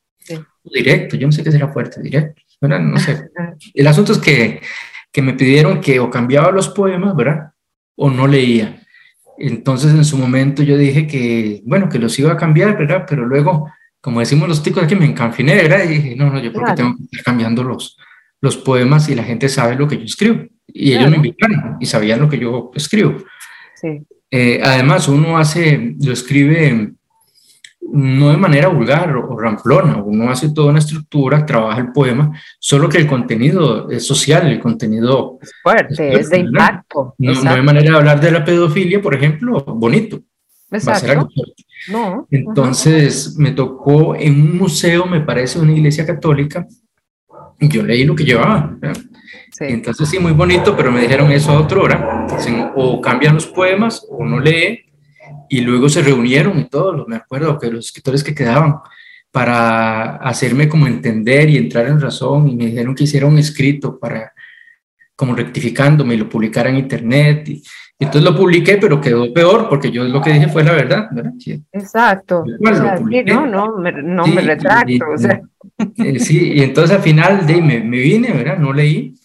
Directo, 0.63 1.15
yo 1.15 1.27
no 1.27 1.31
sé 1.31 1.43
qué 1.43 1.51
será 1.51 1.69
fuerte, 1.69 2.01
directo, 2.01 2.41
¿verdad? 2.61 2.79
No 2.79 2.99
sé. 2.99 3.29
El 3.73 3.87
asunto 3.87 4.11
es 4.11 4.19
que, 4.19 4.61
que 5.11 5.21
me 5.21 5.33
pidieron 5.33 5.81
que 5.81 5.99
o 5.99 6.09
cambiaba 6.09 6.51
los 6.51 6.69
poemas, 6.69 7.15
¿verdad? 7.15 7.53
o 7.99 8.09
no 8.09 8.27
leía. 8.27 8.81
Entonces 9.37 9.91
en 9.93 10.05
su 10.05 10.17
momento 10.17 10.63
yo 10.63 10.77
dije 10.77 11.05
que, 11.05 11.61
bueno, 11.65 11.89
que 11.89 11.99
los 11.99 12.17
iba 12.17 12.31
a 12.31 12.37
cambiar, 12.37 12.77
¿verdad? 12.77 13.05
Pero 13.07 13.25
luego, 13.25 13.69
como 14.01 14.21
decimos 14.21 14.47
los 14.47 14.63
ticos 14.63 14.83
aquí, 14.83 14.95
me 14.95 15.05
encanfiné, 15.05 15.55
¿verdad? 15.55 15.83
Y 15.83 15.87
dije, 15.87 16.15
no, 16.15 16.29
no, 16.29 16.39
yo 16.39 16.51
creo 16.51 16.65
que 16.65 16.73
tengo 16.73 16.95
que 16.95 17.17
ir 17.17 17.23
cambiando 17.23 17.61
los, 18.41 18.58
poemas 18.58 19.10
y 19.10 19.15
la 19.15 19.23
gente 19.23 19.49
sabe 19.49 19.75
lo 19.75 19.88
que 19.88 19.97
yo 19.97 20.04
escribo. 20.04 20.45
Y 20.67 20.93
ellos 20.93 21.10
me 21.10 21.17
invitaron 21.17 21.78
y 21.80 21.86
sabían 21.86 22.19
lo 22.19 22.30
que 22.30 22.39
yo 22.39 22.71
escribo. 22.75 23.17
Sí. 23.75 24.02
Eh, 24.32 24.62
además, 24.63 25.08
uno 25.08 25.38
hace, 25.38 25.95
lo 25.99 26.13
escribe 26.13 26.93
no 27.91 28.30
de 28.30 28.38
manera 28.38 28.67
vulgar 28.67 29.15
o 29.15 29.39
ramplona, 29.39 29.97
uno 30.04 30.30
hace 30.30 30.52
toda 30.52 30.69
una 30.69 30.80
estructura, 30.80 31.45
trabaja 31.45 31.80
el 31.80 31.91
poema, 31.91 32.32
solo 32.60 32.89
que 32.89 32.97
el 32.97 33.08
contenido 33.08 33.89
es 33.89 34.06
social, 34.06 34.47
el 34.47 34.60
contenido 34.60 35.39
es 35.41 35.52
fuerte, 35.63 36.13
es, 36.13 36.30
de 36.30 36.39
impacto. 36.39 37.15
No, 37.17 37.32
hay 37.32 37.62
manera 37.62 37.91
de 37.91 37.97
hablar 37.97 38.21
de 38.21 38.32
la 38.32 38.43
pedofilia, 38.45 39.02
por 39.02 39.15
ejemplo, 39.15 39.63
bonito. 39.65 40.21
Exacto. 40.71 41.28
no. 41.89 42.28
Entonces 42.30 43.36
me 43.38 43.52
tocó 43.52 44.15
en 44.15 44.39
un 44.39 44.58
museo, 44.58 45.06
me 45.06 45.21
parece, 45.21 45.60
una 45.60 45.71
iglesia 45.71 46.06
católica, 46.06 46.67
yo 47.59 47.83
leí 47.83 48.03
lo 48.03 48.15
que 48.15 48.23
llevaba. 48.23 48.77
Entonces 49.59 50.09
sí, 50.09 50.19
muy 50.19 50.31
bonito, 50.31 50.75
pero 50.75 50.91
me 50.91 51.01
dijeron 51.01 51.31
eso 51.31 51.51
a 51.51 51.59
otra 51.59 51.79
hora. 51.79 52.27
o 52.75 53.01
cambian 53.01 53.35
los 53.35 53.47
poemas 53.47 54.05
o 54.09 54.25
no 54.25 54.39
lee 54.39 54.85
y 55.49 55.61
luego 55.61 55.89
se 55.89 56.01
reunieron 56.01 56.59
y 56.59 56.65
todos, 56.65 57.07
me 57.07 57.15
acuerdo 57.15 57.57
que 57.57 57.71
los 57.71 57.87
escritores 57.87 58.23
que 58.23 58.35
quedaban 58.35 58.75
para 59.31 60.17
hacerme 60.17 60.69
como 60.69 60.87
entender 60.87 61.49
y 61.49 61.57
entrar 61.57 61.87
en 61.87 61.99
razón 61.99 62.47
y 62.47 62.55
me 62.55 62.67
dijeron 62.67 62.95
que 62.95 63.03
hiciera 63.03 63.25
un 63.25 63.37
escrito 63.37 63.99
para 63.99 64.33
como 65.15 65.35
rectificándome 65.35 66.15
y 66.15 66.17
lo 66.17 66.29
publicara 66.29 66.69
en 66.69 66.77
internet 66.77 67.49
y, 67.49 67.63
entonces 67.99 68.23
lo 68.23 68.35
publiqué 68.35 68.77
pero 68.77 69.01
quedó 69.01 69.31
peor 69.33 69.67
porque 69.69 69.91
yo 69.91 70.03
lo 70.03 70.21
que 70.21 70.33
dije 70.33 70.47
fue 70.47 70.63
la 70.63 70.71
verdad 70.71 71.09
¿verdad? 71.12 71.33
exacto 71.73 72.45
no 73.25 73.45
no 73.45 73.77
me, 73.77 73.91
no 73.91 74.25
me 74.25 74.41
retracto 74.41 74.91
y, 74.91 75.01
o 75.01 75.17
sea. 75.17 75.41
Eh, 75.97 76.19
sí 76.19 76.53
y 76.53 76.62
entonces 76.62 76.95
al 76.95 77.03
final 77.03 77.45
de, 77.45 77.62
me, 77.62 77.79
me 77.81 77.97
vine 77.97 78.31
verdad 78.31 78.57
no 78.57 78.73
leí 78.73 79.15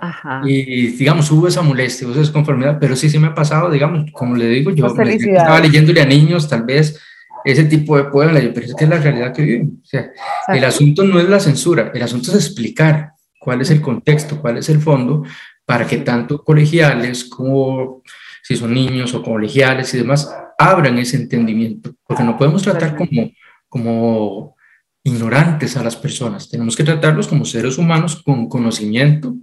Ajá. 0.00 0.42
Y 0.44 0.88
digamos, 0.88 1.30
hubo 1.30 1.48
esa 1.48 1.62
molestia, 1.62 2.06
hubo 2.06 2.12
esa 2.12 2.20
desconformidad, 2.20 2.76
pero 2.78 2.94
sí 2.94 3.08
se 3.08 3.18
me 3.18 3.28
ha 3.28 3.34
pasado, 3.34 3.70
digamos, 3.70 4.10
como 4.12 4.36
le 4.36 4.48
digo, 4.48 4.70
yo 4.70 4.92
pues 4.94 5.08
estaba 5.08 5.60
leyéndole 5.60 6.02
a 6.02 6.04
niños, 6.04 6.46
tal 6.46 6.64
vez 6.64 7.00
ese 7.44 7.64
tipo 7.64 7.96
de 7.96 8.04
poemas, 8.04 8.42
pero 8.54 8.66
es 8.66 8.74
que 8.74 8.84
es 8.84 8.90
la 8.90 8.98
realidad 8.98 9.32
que 9.32 9.42
viven. 9.42 9.80
O 9.82 9.86
sea, 9.86 10.10
el 10.48 10.64
asunto 10.64 11.04
no 11.04 11.20
es 11.20 11.28
la 11.28 11.40
censura, 11.40 11.90
el 11.94 12.02
asunto 12.02 12.30
es 12.30 12.36
explicar 12.36 13.12
cuál 13.38 13.60
es 13.60 13.70
el 13.70 13.80
contexto, 13.80 14.40
cuál 14.40 14.56
es 14.58 14.68
el 14.70 14.80
fondo, 14.80 15.24
para 15.64 15.86
que 15.86 15.98
tanto 15.98 16.42
colegiales 16.42 17.24
como 17.24 18.02
si 18.42 18.56
son 18.56 18.74
niños 18.74 19.14
o 19.14 19.22
colegiales 19.22 19.94
y 19.94 19.98
demás, 19.98 20.30
abran 20.58 20.98
ese 20.98 21.16
entendimiento, 21.16 21.94
porque 22.06 22.22
no 22.22 22.36
podemos 22.36 22.62
tratar 22.62 22.94
como, 22.94 23.30
como 23.68 24.56
ignorantes 25.02 25.76
a 25.76 25.82
las 25.82 25.96
personas, 25.96 26.50
tenemos 26.50 26.76
que 26.76 26.84
tratarlos 26.84 27.26
como 27.26 27.44
seres 27.44 27.78
humanos 27.78 28.22
con 28.22 28.48
conocimiento 28.48 29.34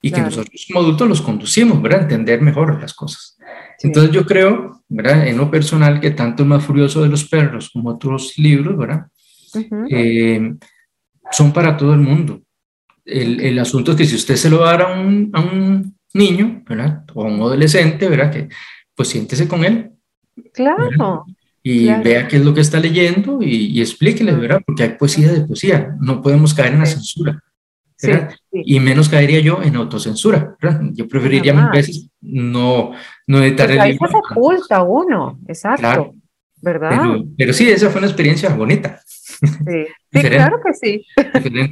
y 0.00 0.12
que 0.12 0.20
nosotros 0.20 0.66
como 0.68 0.84
adultos 0.84 1.08
los 1.08 1.22
conducimos, 1.22 1.80
¿verdad? 1.80 2.02
Entender 2.02 2.42
mejor 2.42 2.78
las 2.80 2.92
cosas. 2.92 3.38
Entonces 3.80 4.12
yo 4.12 4.26
creo, 4.26 4.82
¿verdad? 4.86 5.26
En 5.26 5.38
lo 5.38 5.50
personal, 5.50 5.98
que 5.98 6.10
tanto 6.10 6.42
el 6.42 6.48
más 6.50 6.62
furioso 6.62 7.02
de 7.02 7.08
los 7.08 7.24
perros 7.24 7.70
como 7.70 7.90
otros 7.90 8.36
libros, 8.36 8.76
¿verdad? 8.76 9.06
Eh, 9.88 10.54
son 11.30 11.52
para 11.52 11.76
todo 11.76 11.94
el 11.94 12.00
mundo. 12.00 12.42
El, 13.04 13.40
el, 13.40 13.58
asunto 13.58 13.92
es 13.92 13.96
que 13.98 14.06
si 14.06 14.16
usted 14.16 14.36
se 14.36 14.48
lo 14.48 14.58
da 14.58 14.74
a 14.74 14.98
un, 14.98 15.30
a 15.34 15.40
un 15.40 15.96
niño, 16.14 16.62
¿verdad? 16.68 17.04
O 17.14 17.24
a 17.24 17.26
un 17.26 17.40
adolescente, 17.40 18.08
¿verdad? 18.08 18.30
Que 18.30 18.48
pues 18.94 19.08
siéntese 19.08 19.46
con 19.46 19.64
él. 19.64 19.90
Claro. 20.52 21.24
Y 21.62 21.86
vea 21.86 22.28
qué 22.28 22.36
es 22.36 22.44
lo 22.44 22.52
que 22.52 22.60
está 22.60 22.78
leyendo 22.78 23.40
y, 23.40 23.66
y 23.66 23.80
explíquele, 23.80 24.32
¿verdad? 24.32 24.60
Porque 24.64 24.82
hay 24.82 24.90
poesía 24.90 25.32
de 25.32 25.46
poesía. 25.46 25.96
No 26.00 26.20
podemos 26.22 26.52
caer 26.54 26.74
en 26.74 26.80
la 26.80 26.86
censura. 26.86 27.42
Y 28.52 28.80
menos 28.80 29.08
caería 29.08 29.40
yo 29.40 29.62
en 29.62 29.76
autocensura. 29.76 30.56
Yo 30.92 31.08
preferiría 31.08 31.54
mil 31.54 31.68
veces 31.72 32.08
no, 32.20 32.92
no 33.26 33.42
editar 33.42 33.70
el 33.70 33.90
libro. 33.90 34.08
se 34.08 34.16
oculta 34.16 34.82
uno, 34.82 35.38
exacto. 35.48 36.14
¿Verdad? 36.60 37.16
Pero, 37.36 37.52
sí, 37.52 37.68
esa 37.68 37.90
fue 37.90 37.98
una 37.98 38.06
experiencia 38.06 38.48
bonita. 38.50 39.00
Sí, 40.14 40.20
claro 40.20 40.60
que 40.64 40.72
sí. 40.74 41.04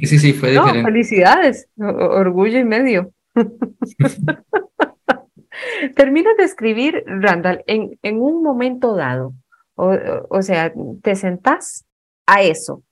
sí, 0.05 0.19
sí, 0.19 0.33
fue 0.33 0.51
diferente. 0.51 0.83
Felicidades, 0.83 1.69
orgullo 1.77 2.59
y 2.59 2.65
medio. 2.65 3.11
Terminas 5.95 6.37
de 6.37 6.43
escribir, 6.43 7.03
Randall, 7.07 7.63
en, 7.67 7.97
en 8.01 8.21
un 8.21 8.43
momento 8.43 8.95
dado. 8.95 9.33
O, 9.75 9.95
o 10.29 10.41
sea, 10.41 10.73
te 11.01 11.15
sentás 11.15 11.85
a 12.25 12.41
eso, 12.41 12.83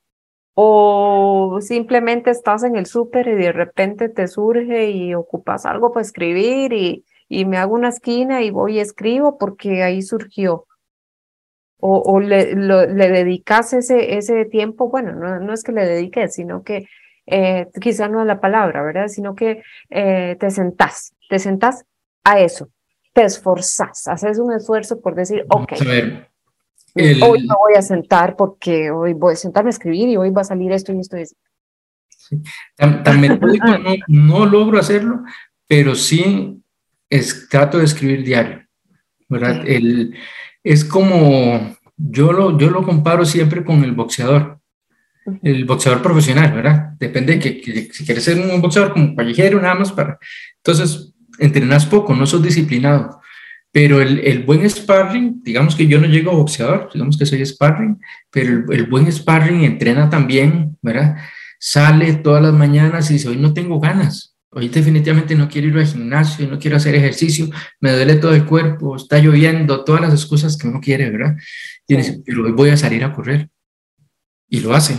o 0.53 1.60
simplemente 1.62 2.29
estás 2.29 2.63
en 2.63 2.75
el 2.75 2.86
súper 2.86 3.27
y 3.27 3.36
de 3.36 3.51
repente 3.51 4.10
te 4.10 4.27
surge 4.27 4.91
y 4.91 5.13
ocupas 5.13 5.65
algo 5.65 5.91
para 5.91 6.01
escribir 6.01 6.73
y, 6.73 7.05
y 7.29 7.45
me 7.45 7.57
hago 7.57 7.75
una 7.75 7.89
esquina 7.89 8.41
y 8.41 8.51
voy 8.51 8.77
y 8.77 8.79
escribo 8.79 9.38
porque 9.38 9.84
ahí 9.84 10.01
surgió. 10.01 10.65
O, 11.81 11.97
o 11.99 12.19
le, 12.19 12.55
le 12.55 13.09
dedicas 13.09 13.73
ese, 13.73 14.17
ese 14.17 14.45
tiempo, 14.45 14.89
bueno, 14.89 15.13
no, 15.13 15.39
no 15.39 15.53
es 15.53 15.63
que 15.63 15.71
le 15.71 15.85
dediques, 15.85 16.35
sino 16.35 16.63
que 16.63 16.85
eh, 17.25 17.67
quizá 17.79 18.07
no 18.07 18.21
es 18.21 18.27
la 18.27 18.39
palabra, 18.39 18.83
¿verdad? 18.83 19.07
Sino 19.07 19.35
que 19.35 19.63
eh, 19.89 20.37
te 20.39 20.49
sentás, 20.51 21.15
te 21.29 21.39
sentás 21.39 21.85
a 22.23 22.39
eso, 22.39 22.69
te 23.13 23.23
esforzás, 23.23 24.07
haces 24.07 24.39
un 24.39 24.53
esfuerzo 24.53 25.01
por 25.01 25.15
decir, 25.15 25.45
ok, 25.49 25.73
Hoy 26.93 27.47
me 27.47 27.55
voy 27.55 27.75
a 27.77 27.81
sentar 27.81 28.35
porque 28.35 28.91
hoy 28.91 29.13
voy 29.13 29.33
a 29.33 29.37
sentarme 29.37 29.69
a 29.69 29.71
escribir 29.71 30.09
y 30.09 30.17
hoy 30.17 30.29
va 30.29 30.41
a 30.41 30.45
salir 30.45 30.73
esto 30.73 30.91
y 30.91 30.99
esto 30.99 31.17
y 31.17 31.23
Tan, 32.75 33.21
metódico 33.21 33.65
no, 34.07 34.45
logro 34.45 34.77
hacerlo, 34.79 35.23
pero 35.67 35.95
sí 35.95 36.61
es, 37.09 37.47
trato 37.49 37.77
de 37.77 37.85
escribir 37.85 38.23
diario, 38.23 38.65
¿verdad? 39.29 39.63
El, 39.65 40.15
es 40.63 40.86
como, 40.86 41.76
yo 41.97 42.32
lo, 42.32 42.58
yo 42.58 42.69
lo 42.69 42.84
comparo 42.84 43.26
siempre 43.26 43.63
con 43.63 43.84
el 43.84 43.93
boxeador, 43.93 44.60
el 45.43 45.65
boxeador 45.65 46.02
profesional, 46.02 46.54
¿verdad? 46.54 46.93
Depende 47.00 47.34
de 47.34 47.39
que, 47.39 47.89
si 47.91 48.06
quieres 48.06 48.24
ser 48.24 48.39
un 48.39 48.62
boxeador 48.62 48.93
como 48.93 49.15
callejero, 49.15 49.62
nada 49.62 49.76
más 49.76 49.91
para... 49.91 50.17
Entonces, 50.58 51.13
entrenas 51.39 51.86
poco, 51.86 52.13
no 52.15 52.26
sos 52.26 52.43
disciplinado. 52.43 53.21
Pero 53.71 54.02
el, 54.02 54.19
el, 54.19 54.43
buen 54.43 54.69
sparring, 54.69 55.41
digamos 55.43 55.76
que 55.76 55.88
yo 55.88 56.00
no 56.00 56.08
llego 56.08 56.32
a 56.32 56.36
boxeador, 56.36 56.89
digamos 56.93 57.17
que 57.17 57.26
soy 57.26 57.45
sparring, 57.45 58.00
pero 58.30 58.65
el, 58.69 58.86
buen 58.88 59.10
sparring 59.12 59.63
entrena 59.63 60.10
también, 60.10 60.78
¿verdad? 60.82 61.17
Sale 61.58 62.15
todas 62.15 62.43
las 62.43 62.54
mañanas 62.54 63.10
y 63.10 63.13
dice, 63.13 63.30
hoy 63.30 63.38
no 63.38 63.54
tengo 63.54 63.80
ganas, 63.80 64.30
hoy 64.53 64.67
definitivamente 64.67 65.35
no 65.35 65.47
quiero 65.47 65.69
ir 65.69 65.77
al 65.77 65.87
gimnasio, 65.87 66.47
no 66.47 66.59
quiero 66.59 66.77
hacer 66.77 66.93
ejercicio, 66.95 67.49
me 67.79 67.91
duele 67.91 68.15
todo 68.15 68.35
el 68.35 68.45
cuerpo, 68.45 68.95
está 68.95 69.17
lloviendo, 69.19 69.83
todas 69.83 70.01
las 70.01 70.13
excusas 70.13 70.57
que 70.57 70.67
uno 70.67 70.79
quiere, 70.81 71.09
¿verdad? 71.09 71.37
Y 71.87 71.95
dice, 71.95 72.21
pero 72.25 72.45
hoy 72.45 72.51
voy 72.51 72.69
a 72.69 72.77
salir 72.77 73.03
a 73.03 73.13
correr. 73.13 73.49
Y 74.49 74.59
lo 74.59 74.73
hace, 74.73 74.95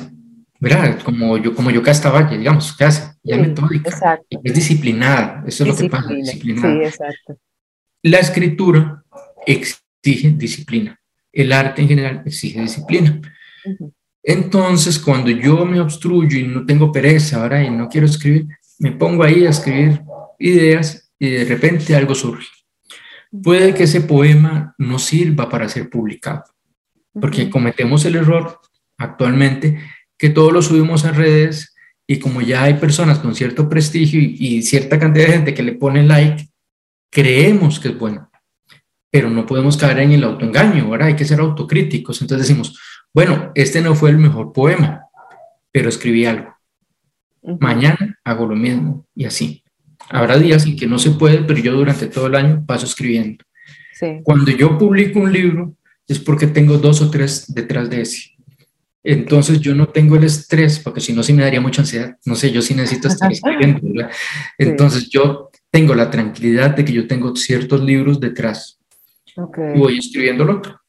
¿verdad? 0.59 0.99
Como 1.03 1.37
yo, 1.37 1.55
como 1.55 1.71
yo 1.71 1.83
Valle, 1.83 2.39
digamos, 2.39 2.75
¿qué 2.77 2.85
hace? 2.85 3.13
Ya 3.23 3.37
metódica. 3.37 4.21
Es 4.43 4.55
disciplinada, 4.55 5.45
eso 5.47 5.65
es 5.65 5.69
lo 5.69 5.77
que 5.77 5.89
pasa, 5.91 6.15
disciplinada. 6.15 6.73
Sí, 6.73 6.85
exacto. 6.85 7.39
La 8.03 8.19
escritura 8.19 9.05
exige 9.47 10.31
disciplina. 10.31 10.99
El 11.31 11.53
arte 11.53 11.83
en 11.83 11.89
general 11.89 12.23
exige 12.25 12.61
disciplina. 12.61 13.21
Entonces, 14.23 14.99
cuando 14.99 15.31
yo 15.31 15.65
me 15.67 15.81
obstruyo 15.81 16.39
y 16.39 16.47
no 16.47 16.65
tengo 16.65 16.91
pereza 16.91 17.43
ahora 17.43 17.63
y 17.63 17.71
no 17.71 17.89
quiero 17.89 18.07
escribir, 18.07 18.47
me 18.83 18.91
pongo 18.91 19.23
ahí 19.23 19.47
a 19.47 19.51
escribir 19.51 20.03
ideas 20.41 21.15
y 21.17 21.31
de 21.31 21.45
repente 21.45 21.95
algo 21.95 22.17
surge. 22.17 22.49
Puede 23.31 23.75
que 23.75 23.85
ese 23.85 24.01
poema 24.01 24.75
no 24.77 24.99
sirva 24.99 25.49
para 25.49 25.69
ser 25.69 25.89
publicado, 25.89 26.43
porque 27.13 27.49
cometemos 27.49 28.05
el 28.07 28.17
error 28.17 28.59
actualmente 28.99 29.79
que 30.19 30.31
todos 30.31 30.53
lo 30.53 30.63
subimos 30.63 31.05
a 31.05 31.13
redes 31.13 31.77
y 32.09 32.19
como 32.19 32.41
ya 32.41 32.65
hay 32.65 32.75
personas 32.75 33.21
con 33.21 33.37
cierto 33.37 33.69
prestigio 33.69 34.21
y, 34.21 34.37
y 34.41 34.63
cierta 34.63 34.99
cantidad 34.99 35.27
de 35.27 35.33
gente 35.33 35.55
que 35.55 35.63
le 35.63 35.75
pone 35.75 36.03
like, 36.03 36.49
creemos 37.09 37.79
que 37.79 37.91
es 37.91 37.99
bueno, 37.99 38.33
pero 39.13 39.31
no 39.31 39.47
podemos 39.47 39.77
caer 39.77 40.01
en 40.01 40.11
el 40.11 40.25
autoengaño, 40.25 40.87
ahora 40.87 41.07
hay 41.07 41.15
que 41.15 41.25
ser 41.25 41.39
autocríticos. 41.39 42.21
Entonces 42.21 42.49
decimos, 42.49 42.81
bueno, 43.15 43.53
este 43.55 43.81
no 43.81 43.95
fue 43.95 44.11
el 44.11 44.19
mejor 44.19 44.53
poema, 44.53 45.05
pero 45.71 45.89
escribí 45.89 46.27
algo. 46.27 46.57
Mañana 47.61 48.12
hago 48.25 48.47
lo 48.47 48.57
mismo 48.57 49.07
y 49.15 49.25
así. 49.25 49.63
Habrá 50.09 50.39
días 50.39 50.67
en 50.67 50.77
que 50.77 50.87
no 50.87 50.99
se 50.99 51.13
puede, 51.13 51.43
pero 51.45 51.61
yo 51.61 51.73
durante 51.73 52.07
todo 52.07 52.27
el 52.27 52.35
año 52.35 52.65
paso 52.67 52.87
escribiendo. 52.87 53.45
Cuando 54.25 54.51
yo 54.51 54.79
publico 54.79 55.21
un 55.21 55.33
libro 55.33 55.75
es 56.09 56.19
porque 56.19 56.49
tengo 56.49 56.77
dos 56.79 57.01
o 57.01 57.11
tres 57.11 57.45
detrás 57.55 57.89
de 57.89 58.03
ese. 58.03 58.33
Entonces 59.05 59.61
yo 59.61 59.75
no 59.75 59.89
tengo 59.89 60.17
el 60.17 60.25
estrés, 60.25 60.79
porque 60.79 61.01
si 61.01 61.13
no, 61.13 61.23
sí 61.23 61.33
me 61.33 61.43
daría 61.43 61.61
mucha 61.61 61.83
ansiedad. 61.83 62.17
No 62.25 62.35
sé, 62.35 62.53
yo 62.53 62.63
sí 62.63 62.75
necesito 62.75 63.09
estar 63.09 63.33
escribiendo. 63.33 63.81
Entonces 64.59 65.09
yo 65.09 65.51
tengo 65.71 65.95
la 65.95 66.11
tranquilidad 66.11 66.71
de 66.77 66.85
que 66.85 66.93
yo 66.93 67.07
tengo 67.07 67.35
ciertos 67.35 67.83
libros 67.83 68.21
detrás. 68.21 68.79
Y 69.37 69.79
voy 69.79 69.99
escribiendo 69.99 70.45
el 70.45 70.51
otro. 70.51 70.81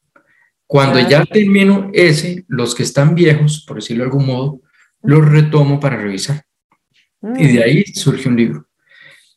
Cuando 0.66 0.98
ya 1.00 1.24
termino 1.24 1.90
ese, 1.92 2.44
los 2.48 2.74
que 2.74 2.82
están 2.82 3.14
viejos, 3.14 3.64
por 3.66 3.76
decirlo 3.76 4.04
de 4.04 4.10
algún 4.10 4.26
modo, 4.26 4.60
los 5.02 5.24
retomo 5.26 5.78
para 5.80 5.96
revisar. 5.96 6.43
Y 7.36 7.48
de 7.48 7.60
mm. 7.60 7.62
ahí 7.62 7.84
surge 7.86 8.28
un 8.28 8.36
libro. 8.36 8.66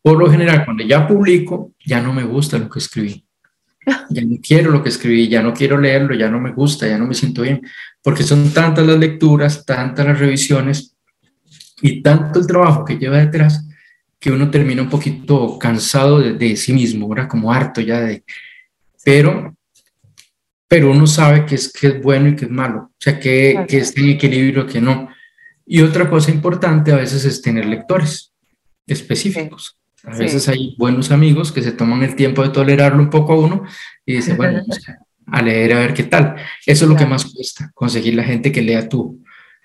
Por 0.01 0.17
lo 0.17 0.29
general, 0.29 0.65
cuando 0.65 0.83
ya 0.83 1.07
publico, 1.07 1.73
ya 1.85 2.01
no 2.01 2.13
me 2.13 2.23
gusta 2.23 2.57
lo 2.57 2.69
que 2.69 2.79
escribí. 2.79 3.23
Ya 4.09 4.21
no 4.21 4.35
quiero 4.41 4.71
lo 4.71 4.83
que 4.83 4.89
escribí, 4.89 5.29
ya 5.29 5.41
no 5.41 5.53
quiero 5.53 5.77
leerlo, 5.77 6.13
ya 6.13 6.29
no 6.29 6.41
me 6.41 6.51
gusta, 6.51 6.87
ya 6.87 6.97
no 6.97 7.07
me 7.07 7.13
siento 7.13 7.43
bien, 7.43 7.61
porque 8.03 8.23
son 8.23 8.53
tantas 8.53 8.85
las 8.85 8.97
lecturas, 8.97 9.65
tantas 9.65 10.05
las 10.05 10.19
revisiones 10.19 10.97
y 11.81 12.01
tanto 12.01 12.39
el 12.39 12.47
trabajo 12.47 12.83
que 12.83 12.97
lleva 12.97 13.17
detrás 13.17 13.65
que 14.19 14.31
uno 14.31 14.49
termina 14.49 14.81
un 14.81 14.89
poquito 14.89 15.57
cansado 15.59 16.19
de, 16.19 16.55
sí 16.55 16.73
mismo, 16.73 17.07
¿verdad? 17.07 17.29
Como 17.29 17.53
harto 17.53 17.81
ya 17.81 18.01
de... 18.01 18.23
Pero, 19.05 19.55
pero 20.67 20.91
uno 20.91 21.07
sabe 21.07 21.45
que 21.45 21.55
es, 21.55 21.71
que 21.71 21.87
es 21.87 22.01
bueno 22.01 22.29
y 22.29 22.35
que 22.35 22.45
es 22.45 22.51
malo, 22.51 22.79
o 22.79 22.95
sea, 22.97 23.19
que, 23.19 23.65
que 23.67 23.77
está 23.77 24.01
en 24.01 24.09
equilibrio, 24.09 24.67
que 24.67 24.81
no. 24.81 25.09
Y 25.69 25.81
otra 25.81 26.09
cosa 26.09 26.31
importante 26.31 26.93
a 26.93 26.95
veces 26.95 27.25
es 27.25 27.41
tener 27.41 27.65
lectores 27.65 28.33
específicos. 28.87 29.77
A 30.03 30.15
veces 30.15 30.47
hay 30.47 30.73
buenos 30.77 31.11
amigos 31.11 31.51
que 31.51 31.61
se 31.61 31.73
toman 31.73 32.03
el 32.03 32.15
tiempo 32.15 32.41
de 32.41 32.49
tolerarlo 32.49 33.03
un 33.03 33.09
poco 33.09 33.33
a 33.33 33.37
uno 33.37 33.63
y 34.05 34.13
dicen, 34.13 34.37
bueno, 34.37 34.61
a 35.27 35.41
leer 35.41 35.73
a 35.73 35.79
ver 35.79 35.93
qué 35.93 36.03
tal. 36.03 36.37
Eso 36.65 36.85
es 36.85 36.89
lo 36.89 36.95
que 36.95 37.05
más 37.05 37.25
cuesta, 37.25 37.69
conseguir 37.73 38.15
la 38.15 38.23
gente 38.23 38.51
que 38.51 38.61
lea 38.61 38.87
tu, 38.87 39.21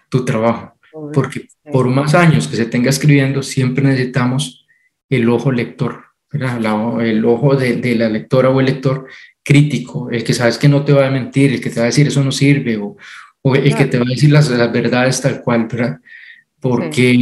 tu 0.09 0.25
trabajo, 0.25 0.75
porque 1.13 1.47
por 1.71 1.87
más 1.87 2.15
años 2.15 2.49
que 2.49 2.57
se 2.57 2.67
tenga 2.67 2.91
escribiendo, 2.91 3.45
siempre 3.45 3.85
necesitamos 3.85 4.67
el 5.09 5.29
ojo 5.29 5.53
lector, 5.53 6.07
el 6.33 7.25
ojo 7.25 7.55
de, 7.55 7.77
de, 7.77 7.95
la 7.95 8.09
lectora 8.09 8.51
o 8.51 8.59
el 8.59 8.67
lector 8.67 9.07
crítico, 9.45 10.11
el 10.11 10.25
que 10.25 10.35
sabes 10.35 10.59
que 10.59 10.69
no 10.69 10.85
te 10.85 10.93
va 10.93 11.07
a 11.07 11.11
mentir, 11.11 11.53
el 11.53 11.61
que 11.61 11.71
te 11.71 11.77
va 11.77 11.85
a 11.85 11.87
decir 11.87 12.09
eso 12.09 12.25
no 12.25 12.33
sirve, 12.33 12.77
o, 12.79 12.97
o 13.43 13.55
el 13.55 13.75
que 13.77 13.87
te 13.87 13.99
va 13.99 14.05
a 14.05 14.09
decir 14.09 14.31
las, 14.31 14.49
las 14.51 14.73
verdades 14.73 15.21
tal 15.21 15.43
cual, 15.43 15.67
¿verdad? 15.71 15.99
Porque 16.61 17.19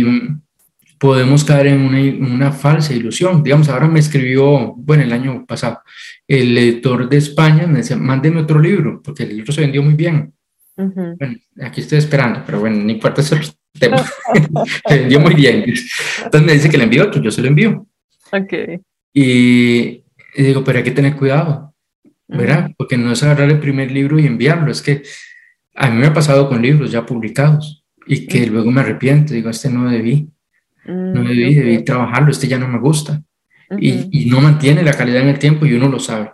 podemos 0.99 1.45
caer 1.45 1.69
en 1.69 1.81
una, 1.81 2.35
una, 2.35 2.53
falsa 2.53 2.93
ilusión. 2.93 3.43
Digamos, 3.43 3.71
ahora 3.71 3.89
me 3.89 4.01
escribió, 4.01 4.75
bueno, 4.77 5.03
el 5.03 5.13
año 5.13 5.47
pasado, 5.47 5.81
el 6.29 6.57
editor 6.59 7.09
de 7.09 7.17
España 7.17 7.67
me 7.67 7.79
decía, 7.79 7.97
mándeme 7.97 8.43
otro 8.43 8.61
libro, 8.61 9.01
porque 9.03 9.23
el 9.23 9.37
libro 9.37 9.53
se 9.53 9.63
vendió 9.63 9.83
muy 9.83 9.95
bien. 9.95 10.35
Bueno, 10.77 11.37
aquí 11.63 11.81
estoy 11.81 11.99
esperando, 11.99 12.43
pero 12.45 12.61
bueno, 12.61 12.77
no 12.77 12.91
importa 12.91 13.23
ese 13.23 13.39
tema. 13.79 14.03
se 14.89 14.99
vendió 14.99 15.21
muy 15.21 15.35
bien. 15.35 15.65
Entonces 16.25 16.43
me 16.43 16.53
dice 16.53 16.69
que 16.69 16.79
le 16.79 16.85
envío 16.85 17.05
otro, 17.05 17.23
yo 17.23 17.31
se 17.31 17.43
lo 17.43 17.49
envío. 17.49 17.87
Ok. 18.33 18.53
Y, 19.15 20.05
y 20.35 20.43
digo, 20.43 20.63
pero 20.65 20.79
hay 20.79 20.85
que 20.85 20.91
tener 20.91 21.17
cuidado, 21.17 21.75
¿verdad? 22.29 22.71
Porque 22.77 22.97
no 22.97 23.13
es 23.13 23.23
agarrar 23.23 23.51
el 23.51 23.59
primer 23.59 23.91
libro 23.91 24.19
y 24.19 24.27
enviarlo, 24.27 24.71
es 24.71 24.83
que 24.83 25.03
a 25.81 25.89
mí 25.89 25.97
me 25.99 26.09
ha 26.09 26.13
pasado 26.13 26.47
con 26.47 26.61
libros 26.61 26.93
ya 26.93 27.07
publicados 27.07 27.83
y 28.07 28.27
que 28.27 28.47
luego 28.47 28.71
me 28.71 28.83
arrepiento, 28.83 29.33
digo, 29.33 29.49
este 29.49 29.71
no 29.71 29.91
debí, 29.91 30.29
no 30.85 31.25
debí, 31.25 31.55
debí 31.55 31.83
trabajarlo, 31.83 32.31
este 32.31 32.49
ya 32.49 32.59
no 32.59 32.69
me 32.69 32.79
gusta. 32.79 33.23
y, 33.79 34.09
y, 34.11 34.29
no 34.29 34.43
mantiene 34.43 34.83
la 34.83 34.93
calidad 34.93 35.23
en 35.23 35.29
el 35.29 35.39
tiempo 35.39 35.65
y 35.65 35.73
uno 35.73 35.89
lo 35.89 35.99
sabe. 35.99 36.33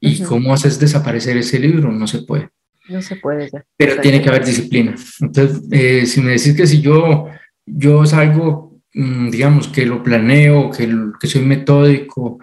¿Y 0.00 0.22
cómo 0.22 0.52
haces 0.52 0.80
desaparecer 0.80 1.36
ese 1.36 1.60
libro? 1.60 1.92
No 1.92 2.08
se 2.08 2.22
puede. 2.22 2.48
No 2.88 3.00
se 3.00 3.14
puede 3.16 3.48
ya. 3.50 3.64
Pero 3.76 4.00
tiene 4.00 4.20
que 4.20 4.30
haber 4.30 4.44
disciplina. 4.44 4.96
Entonces, 5.20 5.62
eh, 5.70 6.06
si 6.06 6.20
me 6.20 6.32
decís 6.32 6.56
que 6.56 6.66
si 6.66 6.80
yo, 6.80 7.28
yo 7.66 8.02
algo, 8.14 8.80
mm, 8.94 9.30
digamos, 9.30 9.68
que 9.68 9.86
lo 9.86 10.02
planeo, 10.02 10.70
que, 10.70 10.88
que 11.20 11.26
soy 11.28 11.42
metódico, 11.42 12.40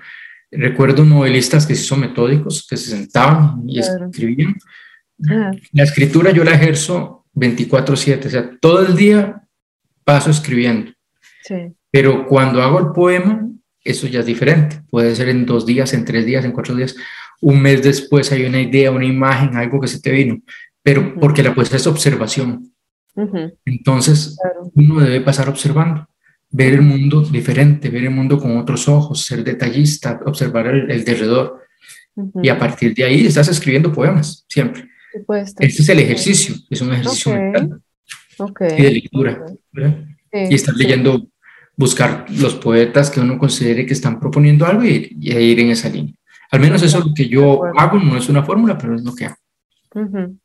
recuerdo 0.52 1.04
novelistas 1.04 1.66
que 1.66 1.76
sí 1.76 1.84
son 1.84 2.00
metódicos, 2.00 2.66
que 2.70 2.78
se 2.78 2.92
sentaban 2.92 3.64
y 3.68 3.82
claro. 3.82 4.06
escribían. 4.06 4.56
La 5.18 5.84
escritura 5.84 6.32
yo 6.32 6.44
la 6.44 6.54
ejerzo 6.54 7.26
24/7, 7.34 8.28
o 8.28 8.30
sea, 8.30 8.52
todo 8.60 8.86
el 8.86 8.96
día 8.96 9.44
paso 10.04 10.30
escribiendo. 10.30 10.92
Sí. 11.44 11.56
Pero 11.92 12.26
cuando 12.28 12.62
hago 12.62 12.80
el 12.80 12.88
poema, 12.94 13.50
eso 13.84 14.08
ya 14.08 14.20
es 14.20 14.26
diferente. 14.26 14.82
Puede 14.90 15.16
ser 15.16 15.30
en 15.30 15.46
dos 15.46 15.66
días, 15.66 15.94
en 15.94 16.06
tres 16.06 16.26
días, 16.26 16.44
en 16.44 16.52
cuatro 16.52 16.76
días. 16.76 16.96
Un 17.42 17.62
mes 17.62 17.84
después 17.84 18.32
hay 18.32 18.46
una 18.46 18.62
idea, 18.62 18.92
una 18.92 19.06
imagen, 19.06 19.56
algo 19.56 19.80
que 19.80 19.88
se 19.88 20.02
te 20.02 20.12
vino. 20.12 20.42
Pero 20.82 21.02
uh 21.02 21.04
-huh. 21.06 21.20
porque 21.20 21.44
la 21.44 21.54
poesía 21.54 21.78
es 21.78 21.88
observación. 21.88 22.74
Uh 23.16 23.24
-huh. 23.24 23.58
Entonces, 23.66 24.38
claro. 24.42 24.72
uno 24.74 25.00
debe 25.00 25.22
pasar 25.22 25.48
observando, 25.50 26.08
ver 26.50 26.74
el 26.74 26.82
mundo 26.82 27.22
diferente, 27.22 27.90
ver 27.90 28.04
el 28.04 28.12
mundo 28.12 28.40
con 28.40 28.58
otros 28.58 28.88
ojos, 28.88 29.26
ser 29.26 29.44
detallista, 29.44 30.20
observar 30.26 30.68
el, 30.68 30.90
el 30.92 31.04
derredor. 31.06 31.62
Uh 32.16 32.24
-huh. 32.24 32.46
Y 32.46 32.50
a 32.50 32.58
partir 32.58 32.94
de 32.94 33.04
ahí 33.04 33.26
estás 33.26 33.48
escribiendo 33.48 33.92
poemas, 33.92 34.46
siempre. 34.50 34.90
Este 35.60 35.66
es 35.66 35.90
el 35.90 36.00
ejercicio, 36.00 36.56
es 36.70 36.82
un 36.82 36.94
ejercicio 36.94 37.32
okay. 37.32 37.44
mental 37.44 37.82
okay. 38.38 38.70
y 38.78 38.82
de 38.82 38.92
lectura. 38.92 39.46
Sí, 39.74 40.40
y 40.50 40.56
estar 40.56 40.76
leyendo, 40.76 41.20
sí. 41.20 41.32
buscar 41.78 42.26
los 42.30 42.56
poetas 42.56 43.10
que 43.10 43.22
uno 43.22 43.38
considere 43.38 43.86
que 43.86 43.94
están 43.94 44.20
proponiendo 44.20 44.66
algo 44.66 44.84
y, 44.84 45.16
y 45.20 45.34
ir 45.34 45.60
en 45.60 45.70
esa 45.70 45.90
línea. 45.90 46.14
Al 46.52 46.60
menos 46.60 46.84
eso 46.84 47.00
es 47.00 47.06
lo 47.06 47.14
que 47.14 47.28
yo 47.28 47.64
hago, 47.78 47.98
no 48.00 48.18
es 48.18 48.30
una 48.30 48.44
fórmula, 48.44 48.78
pero 48.78 48.96
es 48.96 49.04
lo 49.04 49.16
que 49.16 49.26
hago. 49.26 49.36
Uh 49.94 50.02
-huh. 50.02 50.38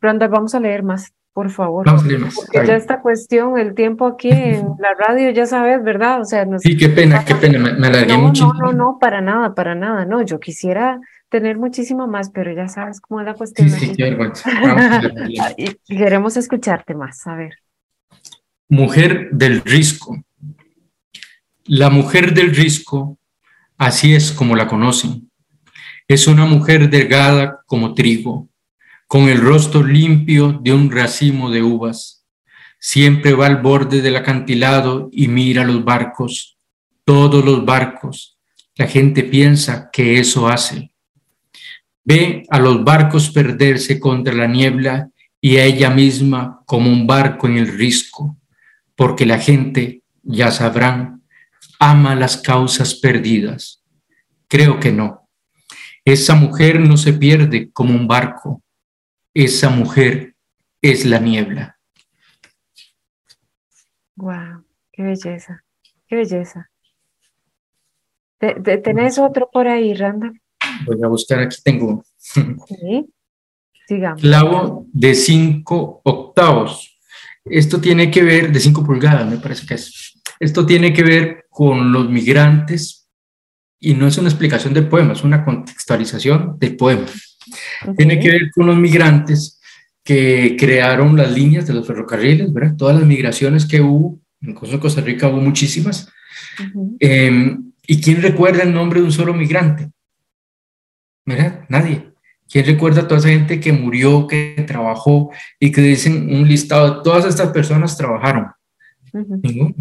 Branda, 0.00 0.28
vamos 0.28 0.54
a 0.54 0.60
leer 0.60 0.82
más, 0.82 1.12
por 1.32 1.50
favor. 1.50 1.86
Vamos 1.86 2.04
a 2.04 2.06
leer 2.06 2.20
más. 2.20 2.34
Porque 2.34 2.66
ya 2.66 2.76
esta 2.76 3.00
cuestión, 3.00 3.58
el 3.58 3.74
tiempo 3.74 4.06
aquí 4.06 4.30
en 4.30 4.66
la 4.78 4.94
radio, 4.98 5.30
ya 5.30 5.46
sabes, 5.46 5.82
¿verdad? 5.82 6.20
O 6.20 6.24
sea, 6.24 6.44
nos... 6.44 6.62
Sí, 6.62 6.76
qué 6.76 6.88
pena, 6.88 7.24
qué 7.24 7.34
pena, 7.34 7.58
me, 7.58 7.72
me 7.74 7.86
alargué 7.88 8.14
no, 8.14 8.22
mucho. 8.22 8.52
No, 8.52 8.54
no, 8.54 8.72
no, 8.72 8.98
para 9.00 9.20
nada, 9.20 9.54
para 9.54 9.74
nada, 9.74 10.04
no, 10.04 10.22
yo 10.22 10.40
quisiera 10.40 11.00
tener 11.28 11.58
muchísimo 11.58 12.06
más, 12.06 12.30
pero 12.30 12.52
ya 12.52 12.68
sabes 12.68 13.00
cómo 13.00 13.20
es 13.20 13.26
la 13.26 13.34
cuestión. 13.34 13.70
Sí, 13.70 13.92
sí, 13.94 13.96
queremos 15.86 16.36
escucharte 16.36 16.94
más, 16.94 17.26
a 17.26 17.34
ver. 17.34 17.54
Mujer 18.68 19.30
del 19.32 19.62
risco. 19.62 20.22
La 21.64 21.90
mujer 21.90 22.32
del 22.32 22.54
risco, 22.54 23.18
así 23.76 24.14
es 24.14 24.32
como 24.32 24.56
la 24.56 24.66
conocen. 24.66 25.30
Es 26.06 26.26
una 26.26 26.46
mujer 26.46 26.88
delgada 26.88 27.60
como 27.66 27.92
trigo, 27.92 28.48
con 29.06 29.28
el 29.28 29.40
rostro 29.40 29.82
limpio 29.82 30.58
de 30.62 30.72
un 30.72 30.90
racimo 30.90 31.50
de 31.50 31.62
uvas. 31.62 32.24
Siempre 32.78 33.34
va 33.34 33.46
al 33.46 33.60
borde 33.60 34.00
del 34.00 34.16
acantilado 34.16 35.10
y 35.12 35.28
mira 35.28 35.64
los 35.64 35.84
barcos, 35.84 36.56
todos 37.04 37.44
los 37.44 37.64
barcos. 37.64 38.38
La 38.76 38.86
gente 38.86 39.24
piensa 39.24 39.90
que 39.90 40.18
eso 40.18 40.48
hace. 40.48 40.92
Ve 42.10 42.44
a 42.48 42.58
los 42.58 42.82
barcos 42.84 43.28
perderse 43.28 44.00
contra 44.00 44.32
la 44.32 44.46
niebla 44.46 45.10
y 45.42 45.58
a 45.58 45.64
ella 45.66 45.90
misma 45.90 46.62
como 46.64 46.90
un 46.90 47.06
barco 47.06 47.46
en 47.46 47.58
el 47.58 47.68
risco, 47.68 48.38
porque 48.96 49.26
la 49.26 49.38
gente, 49.38 50.00
ya 50.22 50.50
sabrán, 50.50 51.22
ama 51.78 52.14
las 52.14 52.38
causas 52.38 52.94
perdidas. 52.94 53.84
Creo 54.48 54.80
que 54.80 54.90
no. 54.90 55.28
Esa 56.02 56.34
mujer 56.34 56.80
no 56.80 56.96
se 56.96 57.12
pierde 57.12 57.70
como 57.72 57.94
un 57.94 58.08
barco. 58.08 58.62
Esa 59.34 59.68
mujer 59.68 60.34
es 60.80 61.04
la 61.04 61.18
niebla. 61.18 61.78
Wow, 64.16 64.64
qué 64.90 65.02
belleza, 65.02 65.62
qué 66.06 66.16
belleza. 66.16 66.70
¿Tenés 68.38 69.18
otro 69.18 69.50
por 69.52 69.68
ahí, 69.68 69.92
Randall? 69.92 70.40
Voy 70.86 70.98
a 71.02 71.08
buscar, 71.08 71.40
aquí 71.40 71.56
tengo. 71.62 72.04
Sí, 72.16 73.06
sigamos. 73.86 74.20
Clavo 74.20 74.86
de 74.92 75.14
5 75.14 76.02
octavos. 76.04 76.98
Esto 77.44 77.80
tiene 77.80 78.10
que 78.10 78.22
ver, 78.22 78.52
de 78.52 78.60
5 78.60 78.84
pulgadas, 78.84 79.28
me 79.28 79.38
parece 79.38 79.66
que 79.66 79.74
es. 79.74 80.20
Esto 80.40 80.66
tiene 80.66 80.92
que 80.92 81.02
ver 81.02 81.46
con 81.48 81.92
los 81.92 82.08
migrantes 82.08 83.08
y 83.80 83.94
no 83.94 84.06
es 84.06 84.18
una 84.18 84.28
explicación 84.28 84.74
del 84.74 84.88
poema, 84.88 85.12
es 85.12 85.24
una 85.24 85.44
contextualización 85.44 86.58
del 86.58 86.76
poema. 86.76 87.06
Okay. 87.82 87.94
Tiene 87.96 88.20
que 88.20 88.30
ver 88.30 88.50
con 88.54 88.66
los 88.66 88.76
migrantes 88.76 89.60
que 90.04 90.56
crearon 90.58 91.16
las 91.16 91.32
líneas 91.32 91.66
de 91.66 91.74
los 91.74 91.86
ferrocarriles, 91.86 92.52
¿verdad? 92.52 92.76
Todas 92.76 92.96
las 92.96 93.06
migraciones 93.06 93.66
que 93.66 93.80
hubo, 93.80 94.20
en 94.40 94.54
Costa 94.54 95.00
Rica 95.00 95.28
hubo 95.28 95.40
muchísimas. 95.40 96.08
Uh 96.58 96.78
-huh. 96.78 96.96
eh, 97.00 97.56
¿Y 97.86 98.00
quién 98.00 98.22
recuerda 98.22 98.62
el 98.62 98.72
nombre 98.72 99.00
de 99.00 99.06
un 99.06 99.12
solo 99.12 99.32
migrante? 99.34 99.90
¿Verdad? 101.28 101.64
Nadie. 101.68 102.08
¿Quién 102.50 102.64
recuerda 102.64 103.02
a 103.02 103.08
toda 103.08 103.20
esa 103.20 103.28
gente 103.28 103.60
que 103.60 103.72
murió, 103.72 104.26
que 104.26 104.64
trabajó 104.66 105.30
y 105.60 105.70
que 105.70 105.82
dicen 105.82 106.34
un 106.34 106.48
listado 106.48 107.02
todas 107.02 107.26
estas 107.26 107.50
personas 107.50 107.96
trabajaron? 107.96 108.48
Uh 109.12 109.18
-huh. 109.18 109.40
Ninguno. 109.42 109.74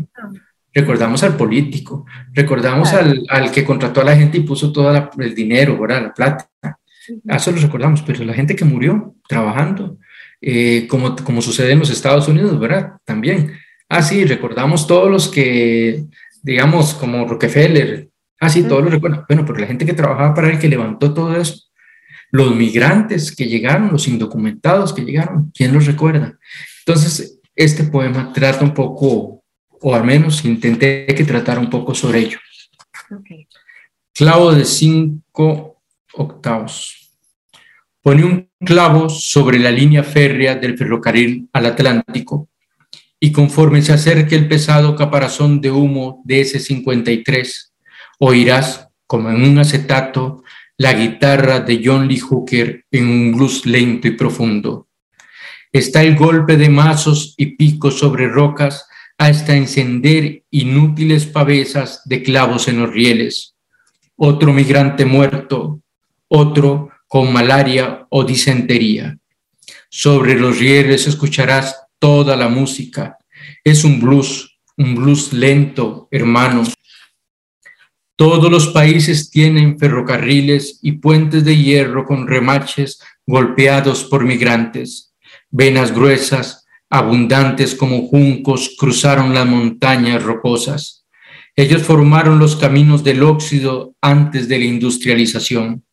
Recordamos 0.73 1.23
al 1.23 1.37
político, 1.37 2.05
recordamos 2.33 2.89
claro. 2.89 3.09
al, 3.09 3.25
al, 3.29 3.51
que 3.51 3.63
contrató 3.63 4.01
a 4.01 4.03
la 4.03 4.15
gente 4.15 4.37
y 4.37 4.41
puso 4.41 4.71
todo 4.71 4.91
la, 4.91 5.09
el 5.17 5.33
dinero, 5.33 5.79
¿verdad? 5.79 6.03
La 6.03 6.13
plata. 6.13 6.49
Uh 6.61 6.67
-huh. 6.67 7.35
Eso 7.35 7.51
lo 7.51 7.61
recordamos, 7.61 8.01
pero 8.01 8.23
la 8.25 8.33
gente 8.33 8.55
que 8.55 8.65
murió 8.65 9.15
trabajando, 9.27 9.97
eh, 10.41 10.85
como, 10.87 11.15
como 11.15 11.41
sucede 11.41 11.71
en 11.71 11.79
los 11.79 11.89
Estados 11.89 12.27
Unidos, 12.27 12.59
¿verdad? 12.59 12.93
También. 13.05 13.53
Ah, 13.89 14.01
sí, 14.01 14.25
recordamos 14.25 14.85
todos 14.85 15.09
los 15.09 15.29
que, 15.29 16.03
digamos, 16.43 16.93
como 16.93 17.25
Rockefeller, 17.25 18.06
Ah, 18.39 18.49
sí, 18.49 18.63
todos 18.63 18.83
lo 18.83 18.89
recuerdan. 18.89 19.25
Bueno, 19.27 19.45
pero 19.45 19.59
la 19.59 19.67
gente 19.67 19.85
que 19.85 19.93
trabajaba 19.93 20.33
para 20.33 20.49
él, 20.49 20.59
que 20.59 20.67
levantó 20.67 21.13
todo 21.13 21.35
eso, 21.35 21.63
los 22.31 22.55
migrantes 22.55 23.35
que 23.35 23.47
llegaron, 23.47 23.91
los 23.91 24.07
indocumentados 24.07 24.93
que 24.93 25.03
llegaron, 25.03 25.51
¿quién 25.53 25.73
los 25.73 25.85
recuerda? 25.85 26.37
Entonces, 26.85 27.39
este 27.55 27.85
poema 27.85 28.31
trata 28.33 28.63
un 28.63 28.73
poco, 28.73 29.43
o 29.81 29.95
al 29.95 30.03
menos 30.03 30.45
intenté 30.45 31.05
que 31.07 31.23
tratara 31.23 31.59
un 31.59 31.69
poco 31.69 31.95
sobre 31.95 32.19
ello. 32.19 32.39
Okay. 33.19 33.47
Clavo 34.13 34.53
de 34.53 34.65
cinco 34.65 35.81
octavos. 36.13 37.11
Pone 38.01 38.23
un 38.23 38.49
clavo 38.59 39.09
sobre 39.09 39.59
la 39.59 39.71
línea 39.71 40.03
férrea 40.03 40.55
del 40.55 40.77
ferrocarril 40.77 41.49
al 41.53 41.65
Atlántico 41.65 42.49
y 43.19 43.31
conforme 43.31 43.81
se 43.81 43.93
acerque 43.93 44.35
el 44.35 44.47
pesado 44.47 44.95
caparazón 44.95 45.59
de 45.59 45.71
humo 45.71 46.21
de 46.23 46.41
ese 46.41 46.59
53, 46.59 47.66
oirás, 48.19 48.89
como 49.05 49.29
en 49.29 49.43
un 49.43 49.59
acetato, 49.59 50.43
la 50.77 50.93
guitarra 50.93 51.59
de 51.59 51.81
John 51.83 52.07
Lee 52.07 52.19
Hooker 52.19 52.85
en 52.91 53.07
un 53.07 53.35
blues 53.35 53.65
lento 53.65 54.07
y 54.07 54.11
profundo. 54.11 54.87
Está 55.71 56.03
el 56.03 56.15
golpe 56.15 56.57
de 56.57 56.69
mazos 56.69 57.33
y 57.37 57.57
picos 57.57 57.99
sobre 57.99 58.27
rocas 58.27 58.87
hasta 59.17 59.55
encender 59.55 60.43
inútiles 60.51 61.25
pavesas 61.25 62.01
de 62.05 62.21
clavos 62.21 62.67
en 62.67 62.79
los 62.79 62.91
rieles. 62.91 63.55
Otro 64.15 64.53
migrante 64.53 65.05
muerto, 65.05 65.81
otro 66.27 66.89
con 67.07 67.33
malaria 67.33 68.05
o 68.09 68.23
disentería. 68.23 69.17
Sobre 69.89 70.35
los 70.35 70.59
rieles 70.59 71.07
escucharás 71.07 71.75
toda 71.99 72.35
la 72.35 72.49
música. 72.49 73.17
Es 73.63 73.83
un 73.83 73.99
blues, 73.99 74.59
un 74.77 74.95
blues 74.95 75.33
lento, 75.33 76.07
hermano. 76.11 76.63
Todos 78.17 78.49
los 78.49 78.69
países 78.69 79.29
tienen 79.29 79.77
ferrocarriles 79.77 80.79
y 80.81 80.93
puentes 80.93 81.45
de 81.45 81.55
hierro 81.55 82.03
con 82.03 82.27
remaches 82.27 82.99
golpeados 83.27 84.05
por 84.05 84.25
migrantes. 84.25 85.13
Venas 85.51 85.93
gruesas, 85.93 86.65
abundantes 86.89 87.75
como 87.75 88.07
juncos, 88.07 88.75
cruzaron 88.79 89.35
las 89.35 89.45
montañas 89.45 90.23
rocosas. 90.23 91.05
Ellos 91.55 91.83
formaron 91.83 92.39
los 92.39 92.55
caminos 92.55 93.03
del 93.03 93.21
óxido 93.21 93.93
antes 94.01 94.47
de 94.47 94.57
la 94.57 94.65
industrialización. 94.65 95.85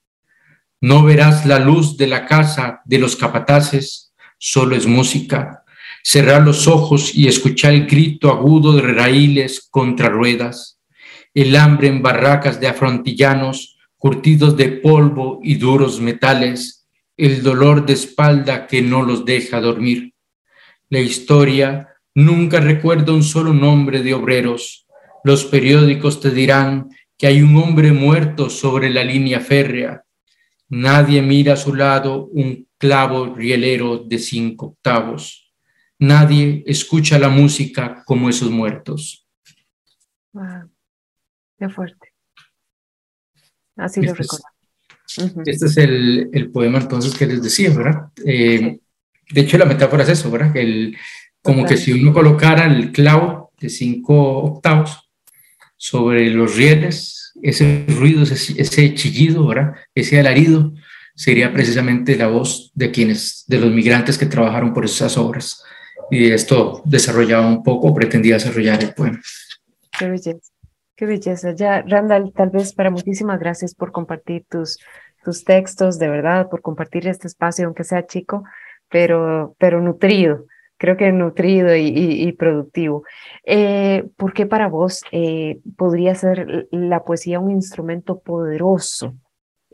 No 0.80 1.02
verás 1.02 1.44
la 1.44 1.58
luz 1.58 1.98
de 1.98 2.06
la 2.06 2.24
casa 2.24 2.80
de 2.86 3.00
los 3.00 3.16
capataces, 3.16 4.14
solo 4.38 4.76
es 4.76 4.86
música. 4.86 5.62
Cerrar 6.02 6.40
los 6.40 6.68
ojos 6.68 7.14
y 7.14 7.28
escuchar 7.28 7.74
el 7.74 7.86
grito 7.86 8.30
agudo 8.30 8.72
de 8.72 8.80
raíles 8.80 9.68
contra 9.70 10.08
ruedas. 10.08 10.78
El 11.34 11.56
hambre 11.56 11.88
en 11.88 12.00
barracas 12.00 12.60
de 12.60 12.68
afrontillanos, 12.68 13.76
curtidos 13.98 14.56
de 14.56 14.68
polvo 14.68 15.40
y 15.42 15.56
duros 15.56 16.00
metales. 16.00 16.86
El 17.16 17.42
dolor 17.42 17.84
de 17.84 17.92
espalda 17.92 18.66
que 18.66 18.80
no 18.80 19.02
los 19.02 19.24
deja 19.24 19.60
dormir. 19.60 20.14
La 20.88 21.00
historia 21.00 21.88
nunca 22.14 22.60
recuerda 22.60 23.12
un 23.12 23.22
solo 23.22 23.52
nombre 23.52 24.02
de 24.02 24.14
obreros. 24.14 24.86
Los 25.24 25.44
periódicos 25.44 26.20
te 26.20 26.30
dirán 26.30 26.88
que 27.18 27.26
hay 27.26 27.42
un 27.42 27.56
hombre 27.56 27.92
muerto 27.92 28.48
sobre 28.50 28.90
la 28.90 29.04
línea 29.04 29.40
férrea 29.40 30.04
Nadie 30.68 31.22
mira 31.22 31.52
a 31.52 31.56
su 31.56 31.74
lado 31.74 32.26
un 32.32 32.66
clavo 32.78 33.34
rielero 33.34 33.98
de 33.98 34.18
cinco 34.18 34.66
octavos. 34.66 35.52
Nadie 35.98 36.64
escucha 36.66 37.18
la 37.18 37.28
música 37.28 38.02
como 38.04 38.28
esos 38.28 38.50
muertos. 38.50 39.24
Qué 41.58 41.68
fuerte. 41.68 42.12
Así 43.76 44.00
lo 44.00 44.12
este 44.12 44.22
recuerdo. 44.22 44.44
Este 45.46 45.66
es 45.66 45.76
el, 45.76 46.50
poema 46.52 46.78
entonces 46.78 47.14
que 47.14 47.26
les 47.26 47.42
decía, 47.42 47.70
¿verdad? 47.70 48.08
Eh, 48.24 48.78
de 49.30 49.40
hecho, 49.40 49.58
la 49.58 49.64
metáfora 49.64 50.02
es 50.02 50.08
eso, 50.10 50.30
¿verdad? 50.30 50.56
El, 50.56 50.96
como 51.42 51.64
que 51.64 51.76
si 51.76 51.92
uno 51.92 52.12
colocara 52.12 52.66
el 52.66 52.90
clavo 52.90 53.52
de 53.60 53.68
cinco 53.68 54.38
octavos 54.38 55.10
sobre 55.76 56.30
los 56.30 56.56
rieles 56.56 57.24
ese 57.42 57.84
ruido, 57.88 58.22
ese, 58.22 58.94
chillido, 58.94 59.46
¿verdad? 59.46 59.74
ese 59.94 60.18
alarido, 60.18 60.72
sería 61.14 61.52
precisamente 61.52 62.16
la 62.16 62.28
voz 62.28 62.72
de 62.74 62.90
quienes, 62.90 63.44
de 63.46 63.58
los 63.58 63.70
migrantes 63.70 64.18
que 64.18 64.26
trabajaron 64.26 64.72
por 64.72 64.84
esas 64.84 65.16
obras. 65.16 65.62
Y 66.10 66.30
esto 66.30 66.82
desarrollaba 66.84 67.46
un 67.46 67.62
poco, 67.62 67.94
pretendía 67.94 68.34
desarrollar 68.34 68.82
el 68.82 68.94
poema. 68.94 69.20
Qué 69.98 70.08
belleza, 70.08 70.52
qué 70.96 71.06
belleza. 71.06 71.54
Ya, 71.54 71.82
Randall, 71.82 72.32
tal 72.32 72.50
vez 72.50 72.74
para 72.74 72.90
muchísimas 72.90 73.38
gracias 73.38 73.74
por 73.74 73.92
compartir 73.92 74.44
tus, 74.48 74.78
tus 75.24 75.44
textos, 75.44 75.98
de 75.98 76.08
verdad, 76.08 76.48
por 76.48 76.62
compartir 76.62 77.06
este 77.08 77.26
espacio, 77.26 77.66
aunque 77.66 77.84
sea 77.84 78.06
chico, 78.06 78.44
pero, 78.88 79.54
pero 79.58 79.80
nutrido 79.80 80.46
creo 80.76 80.96
que 80.96 81.10
nutrido 81.12 81.74
y, 81.74 82.30
productivo. 82.32 83.04
Eh, 83.44 84.06
¿Por 84.16 84.34
qué 84.34 84.44
para 84.44 84.68
vos 84.68 85.02
eh, 85.12 85.60
podría 85.78 86.14
ser 86.14 86.68
la 86.70 87.04
poesía 87.04 87.40
un 87.40 87.52
instrumento 87.52 88.18
poderoso 88.20 89.14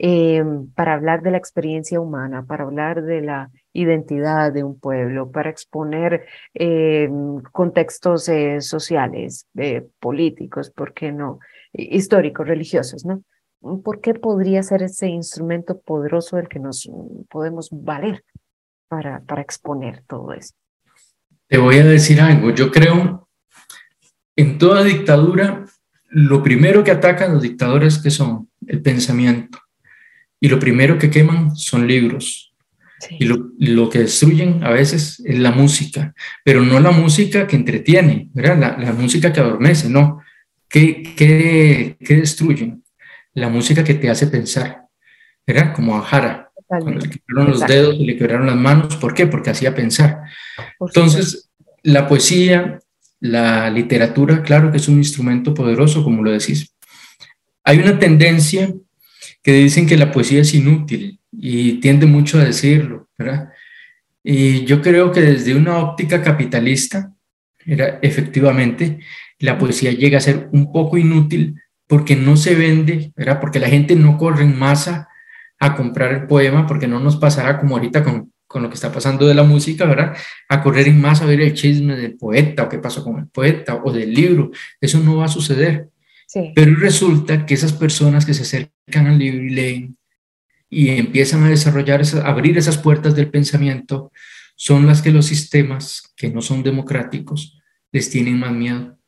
eh, 0.02 0.42
para 0.74 0.94
hablar 0.94 1.20
de 1.20 1.30
la 1.30 1.36
experiencia 1.36 2.00
humana, 2.00 2.46
para 2.46 2.64
hablar 2.64 3.02
de 3.02 3.20
la 3.20 3.50
identidad 3.74 4.50
de 4.50 4.64
un 4.64 4.80
pueblo, 4.80 5.30
para 5.30 5.50
exponer 5.50 6.24
contextos 7.52 8.30
sociales, 8.60 9.46
políticos, 9.98 10.70
¿por 10.70 10.94
qué 10.94 11.12
no? 11.12 11.38
Históricos, 11.74 12.48
religiosos, 12.48 13.04
¿no? 13.04 13.22
¿Por 13.84 14.00
qué 14.00 14.14
podría 14.14 14.62
ser 14.62 14.82
ese 14.84 15.08
instrumento 15.08 15.78
poderoso 15.82 16.36
del 16.36 16.48
que 16.48 16.60
nos 16.60 16.90
podemos 17.28 17.68
valer 17.70 18.24
para, 18.88 19.20
para 19.20 19.42
exponer 19.42 20.02
todo 20.06 20.32
esto? 20.32 20.56
Te 21.46 21.58
voy 21.58 21.76
a 21.76 21.84
decir 21.84 22.22
algo, 22.22 22.52
yo 22.52 22.70
creo, 22.70 23.28
en 24.34 24.56
toda 24.56 24.82
dictadura, 24.82 25.66
lo 26.08 26.42
primero 26.42 26.82
que 26.82 26.90
atacan 26.90 27.34
los 27.34 27.42
dictadores 27.42 27.98
que 27.98 28.10
son 28.10 28.48
el 28.66 28.80
pensamiento 28.80 29.58
y 30.40 30.48
lo 30.48 30.58
primero 30.58 30.98
que 30.98 31.10
queman 31.10 31.54
son 31.54 31.86
libros. 31.86 32.54
Y 33.18 33.24
lo, 33.24 33.88
que 33.88 34.00
destruyen 34.00 34.62
a 34.62 34.70
veces 34.70 35.22
es 35.24 35.38
la 35.38 35.52
música, 35.52 36.14
pero 36.44 36.60
no 36.60 36.80
la 36.80 36.90
música 36.90 37.46
que 37.46 37.56
entretiene, 37.56 38.28
¿verdad? 38.34 38.76
La, 38.78 38.92
música 38.92 39.32
que 39.32 39.40
adormece, 39.40 39.88
no. 39.88 40.20
¿Qué, 40.68 41.02
qué, 41.16 41.96
qué 41.98 42.16
destruyen? 42.16 42.84
La 43.32 43.48
música 43.48 43.84
que 43.84 43.94
te 43.94 44.10
hace 44.10 44.26
pensar, 44.26 44.82
¿verdad? 45.46 45.72
Como 45.74 45.96
a 45.96 46.02
Jara, 46.02 46.50
cuando 46.66 47.00
le 47.00 47.10
quebraron 47.10 47.50
los 47.50 47.66
dedos 47.66 47.96
y 47.96 48.04
le 48.04 48.16
quebraron 48.16 48.46
las 48.46 48.56
manos. 48.56 48.96
¿Por 48.96 49.14
qué? 49.14 49.26
Porque 49.26 49.50
hacía 49.50 49.74
pensar. 49.74 50.22
Entonces, 50.78 51.50
la 51.82 52.06
poesía, 52.06 52.78
la 53.18 53.70
literatura, 53.70 54.42
claro 54.42 54.70
que 54.70 54.76
es 54.76 54.88
un 54.88 54.98
instrumento 54.98 55.54
poderoso, 55.54 56.04
como 56.04 56.22
lo 56.22 56.30
decís. 56.30 56.74
Hay 57.64 57.78
una 57.78 57.98
tendencia 57.98 58.72
que 59.42 59.52
dicen 59.52 59.86
que 59.86 59.96
la 59.96 60.12
poesía 60.12 60.40
es 60.42 60.54
inútil 60.54 61.20
y 61.32 61.80
tiende 61.80 62.06
mucho 62.06 62.38
a 62.38 62.44
decirlo, 62.44 63.08
¿verdad? 63.16 63.50
Y 64.22 64.64
yo 64.64 64.82
creo 64.82 65.12
que 65.12 65.20
desde 65.22 65.54
una 65.54 65.78
óptica 65.78 66.22
capitalista, 66.22 67.12
era, 67.64 67.98
efectivamente, 68.02 69.00
la 69.38 69.58
poesía 69.58 69.92
llega 69.92 70.18
a 70.18 70.22
ser 70.22 70.48
un 70.52 70.72
poco 70.72 70.98
inútil 70.98 71.54
porque 71.86 72.16
no 72.16 72.36
se 72.36 72.54
vende, 72.54 73.12
¿verdad? 73.16 73.40
Porque 73.40 73.58
la 73.58 73.68
gente 73.68 73.96
no 73.96 74.18
corre 74.18 74.44
en 74.44 74.58
masa 74.58 75.08
a 75.58 75.76
comprar 75.76 76.12
el 76.12 76.26
poema 76.26 76.66
porque 76.66 76.86
no 76.86 77.00
nos 77.00 77.16
pasará 77.16 77.58
como 77.58 77.76
ahorita 77.76 78.04
con, 78.04 78.32
con, 78.46 78.62
lo 78.62 78.68
que 78.68 78.74
está 78.74 78.92
pasando 78.92 79.26
de 79.26 79.34
la 79.34 79.42
música, 79.42 79.84
¿verdad? 79.86 80.16
A 80.48 80.62
correr 80.62 80.88
en 80.88 81.00
más 81.00 81.22
a 81.22 81.26
ver 81.26 81.40
el 81.40 81.54
chisme 81.54 81.96
del 81.96 82.16
poeta 82.16 82.64
o 82.64 82.68
qué 82.68 82.78
pasó 82.78 83.02
con 83.02 83.18
el 83.18 83.26
poeta 83.28 83.80
o 83.82 83.92
del 83.92 84.12
libro. 84.12 84.50
Eso 84.80 85.00
no 85.00 85.16
va 85.16 85.24
a 85.26 85.28
suceder. 85.28 85.88
Pero 86.54 86.76
resulta 86.76 87.44
que 87.44 87.54
esas 87.54 87.72
personas 87.72 88.24
que 88.24 88.34
se 88.34 88.42
acercan 88.42 89.06
al 89.06 89.18
libro 89.18 89.42
y 89.42 89.50
leen 89.50 89.96
y 90.68 90.90
empiezan 90.90 91.42
a 91.42 91.48
desarrollar, 91.48 92.02
a 92.02 92.28
abrir 92.28 92.56
esas 92.56 92.78
puertas 92.78 93.16
del 93.16 93.30
pensamiento, 93.30 94.12
son 94.54 94.86
las 94.86 95.02
que 95.02 95.10
los 95.10 95.26
sistemas 95.26 96.12
que 96.16 96.30
no 96.30 96.42
son 96.42 96.62
democráticos 96.62 97.60
les 97.90 98.10
tienen 98.10 98.38
más 98.38 98.52
miedo, 98.52 98.98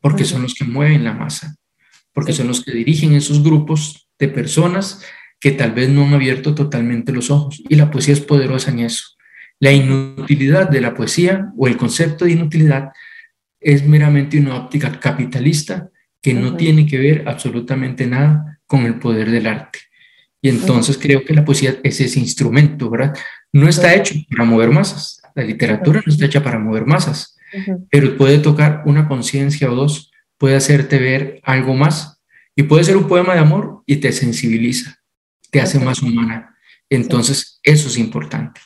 porque 0.00 0.24
son 0.24 0.42
los 0.42 0.54
que 0.54 0.64
mueven 0.64 1.04
la 1.04 1.12
masa, 1.12 1.56
porque 2.14 2.32
son 2.32 2.48
los 2.48 2.64
que 2.64 2.72
dirigen 2.72 3.12
esos 3.12 3.42
grupos 3.42 4.08
de 4.18 4.28
personas 4.28 5.04
que 5.38 5.50
tal 5.50 5.72
vez 5.72 5.90
no 5.90 6.06
han 6.06 6.14
abierto 6.14 6.54
totalmente 6.54 7.12
los 7.12 7.30
ojos. 7.30 7.62
Y 7.68 7.74
la 7.74 7.90
poesía 7.90 8.14
es 8.14 8.20
poderosa 8.20 8.70
en 8.70 8.78
eso. 8.80 9.08
La 9.58 9.72
inutilidad 9.72 10.70
de 10.70 10.80
la 10.80 10.94
poesía 10.94 11.52
o 11.56 11.66
el 11.66 11.76
concepto 11.76 12.24
de 12.24 12.32
inutilidad 12.32 12.90
es 13.60 13.86
meramente 13.86 14.38
una 14.38 14.56
óptica 14.56 14.98
capitalista 14.98 15.90
que 16.22 16.34
no 16.34 16.56
tiene 16.56 16.86
que 16.86 16.98
ver 16.98 17.24
absolutamente 17.26 18.06
nada 18.06 18.60
con 18.66 18.86
el 18.86 18.98
poder 18.98 19.30
del 19.30 19.46
arte. 19.46 19.80
Y 20.40 20.48
entonces 20.48 20.98
creo 20.98 21.24
que 21.24 21.34
la 21.34 21.44
poesía 21.44 21.76
es 21.82 22.00
ese 22.00 22.18
instrumento, 22.18 22.88
¿verdad? 22.88 23.14
No 23.52 23.68
está 23.68 23.94
hecho 23.94 24.14
para 24.30 24.44
mover 24.44 24.70
masas. 24.70 25.20
La 25.34 25.44
literatura 25.44 26.02
no 26.04 26.12
está 26.12 26.26
hecha 26.26 26.42
para 26.42 26.58
mover 26.58 26.86
masas, 26.86 27.36
pero 27.90 28.16
puede 28.16 28.38
tocar 28.38 28.82
una 28.86 29.08
conciencia 29.08 29.70
o 29.70 29.74
dos, 29.74 30.10
puede 30.38 30.56
hacerte 30.56 30.98
ver 30.98 31.40
algo 31.42 31.74
más. 31.74 32.20
Y 32.54 32.64
puede 32.64 32.84
ser 32.84 32.96
un 32.96 33.08
poema 33.08 33.34
de 33.34 33.40
amor 33.40 33.82
y 33.86 33.96
te 33.96 34.12
sensibiliza 34.12 35.02
te 35.52 35.60
hace 35.60 35.78
más 35.78 36.02
humana. 36.02 36.56
Entonces, 36.88 37.60
eso 37.62 37.88
es 37.88 37.98
importante. 37.98 38.60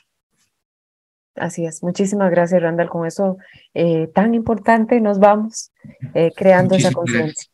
Así 1.36 1.66
es. 1.66 1.82
Muchísimas 1.82 2.30
gracias, 2.30 2.62
Randall. 2.62 2.88
Con 2.88 3.06
eso 3.06 3.36
eh, 3.74 4.08
tan 4.14 4.34
importante 4.34 5.00
nos 5.00 5.18
vamos 5.18 5.72
eh, 6.14 6.32
creando 6.34 6.74
esa 6.76 6.92
conciencia. 6.92 7.50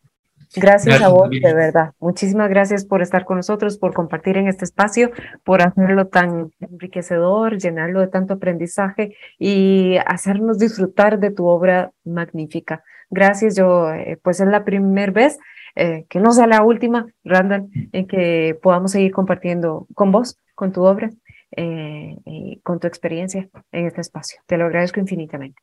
Gracias, 0.54 1.00
a 1.00 1.08
vos, 1.08 1.30
de 1.30 1.54
verdad. 1.54 1.92
Muchísimas 1.98 2.50
gracias 2.50 2.84
por 2.84 3.00
estar 3.00 3.24
con 3.24 3.38
nosotros, 3.38 3.78
por 3.78 3.94
compartir 3.94 4.36
en 4.36 4.48
este 4.48 4.66
espacio, 4.66 5.10
por 5.44 5.62
hacerlo 5.62 6.08
tan 6.08 6.52
enriquecedor, 6.60 7.56
llenarlo 7.56 8.00
de 8.00 8.08
tanto 8.08 8.34
aprendizaje 8.34 9.16
y 9.38 9.96
hacernos 10.06 10.58
disfrutar 10.58 11.18
de 11.18 11.30
tu 11.30 11.46
obra 11.46 11.92
magnífica. 12.04 12.84
Gracias, 13.08 13.56
yo, 13.56 13.92
eh, 13.94 14.18
pues 14.22 14.40
es 14.40 14.48
la 14.48 14.64
primera 14.64 15.12
vez 15.12 15.38
que 15.74 16.20
no 16.20 16.32
sea 16.32 16.46
la 16.46 16.62
última, 16.62 17.06
Randall, 17.24 17.70
en 17.92 18.06
que 18.06 18.58
podamos 18.62 18.92
seguir 18.92 19.10
compartiendo 19.10 19.86
con 19.94 20.12
vos, 20.12 20.36
con 20.54 20.70
tu 20.70 20.84
obra, 20.84 21.10
eh, 21.54 22.16
eh, 22.24 22.60
con 22.62 22.80
tu 22.80 22.86
experiencia 22.86 23.46
en 23.72 23.86
este 23.86 24.00
espacio. 24.00 24.40
Te 24.46 24.56
lo 24.56 24.64
agradezco 24.64 25.00
infinitamente. 25.00 25.60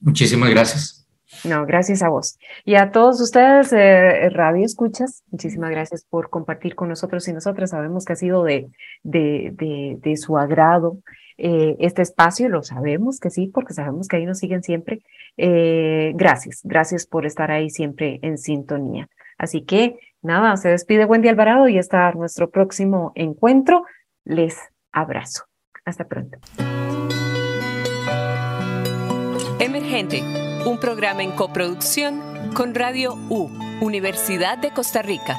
Muchísimas 0.00 0.50
gracias. 0.50 1.08
No, 1.44 1.64
gracias 1.64 2.02
a 2.02 2.10
vos. 2.10 2.38
Y 2.66 2.74
a 2.74 2.90
todos 2.90 3.18
ustedes, 3.18 3.72
eh, 3.72 4.28
Radio 4.28 4.66
Escuchas, 4.66 5.22
muchísimas 5.30 5.70
gracias 5.70 6.04
por 6.04 6.28
compartir 6.28 6.74
con 6.74 6.90
nosotros 6.90 7.26
y 7.28 7.32
nosotras. 7.32 7.70
Sabemos 7.70 8.04
que 8.04 8.12
ha 8.12 8.16
sido 8.16 8.44
de, 8.44 8.68
de, 9.02 9.54
de, 9.54 9.96
de 10.02 10.16
su 10.18 10.36
agrado 10.36 10.98
eh, 11.38 11.76
este 11.78 12.02
espacio, 12.02 12.50
lo 12.50 12.62
sabemos 12.62 13.18
que 13.18 13.30
sí, 13.30 13.46
porque 13.46 13.72
sabemos 13.72 14.08
que 14.08 14.16
ahí 14.16 14.26
nos 14.26 14.38
siguen 14.38 14.62
siempre. 14.62 15.00
Gracias, 15.34 16.60
gracias 16.62 17.06
por 17.06 17.24
estar 17.24 17.50
ahí 17.50 17.70
siempre 17.70 18.18
en 18.20 18.36
sintonía. 18.36 19.08
Así 19.38 19.62
que 19.62 19.98
nada, 20.20 20.58
se 20.58 20.68
despide 20.68 21.06
Wendy 21.06 21.28
Alvarado 21.28 21.68
y 21.68 21.78
hasta 21.78 22.12
nuestro 22.12 22.50
próximo 22.50 23.12
encuentro. 23.14 23.86
Les 24.24 24.56
abrazo. 24.92 25.44
Hasta 25.84 26.06
pronto. 26.06 26.38
Emergente, 29.58 30.22
un 30.66 30.78
programa 30.80 31.22
en 31.22 31.32
coproducción 31.32 32.52
con 32.54 32.74
Radio 32.74 33.14
U, 33.30 33.48
Universidad 33.80 34.58
de 34.58 34.70
Costa 34.70 35.02
Rica. 35.02 35.38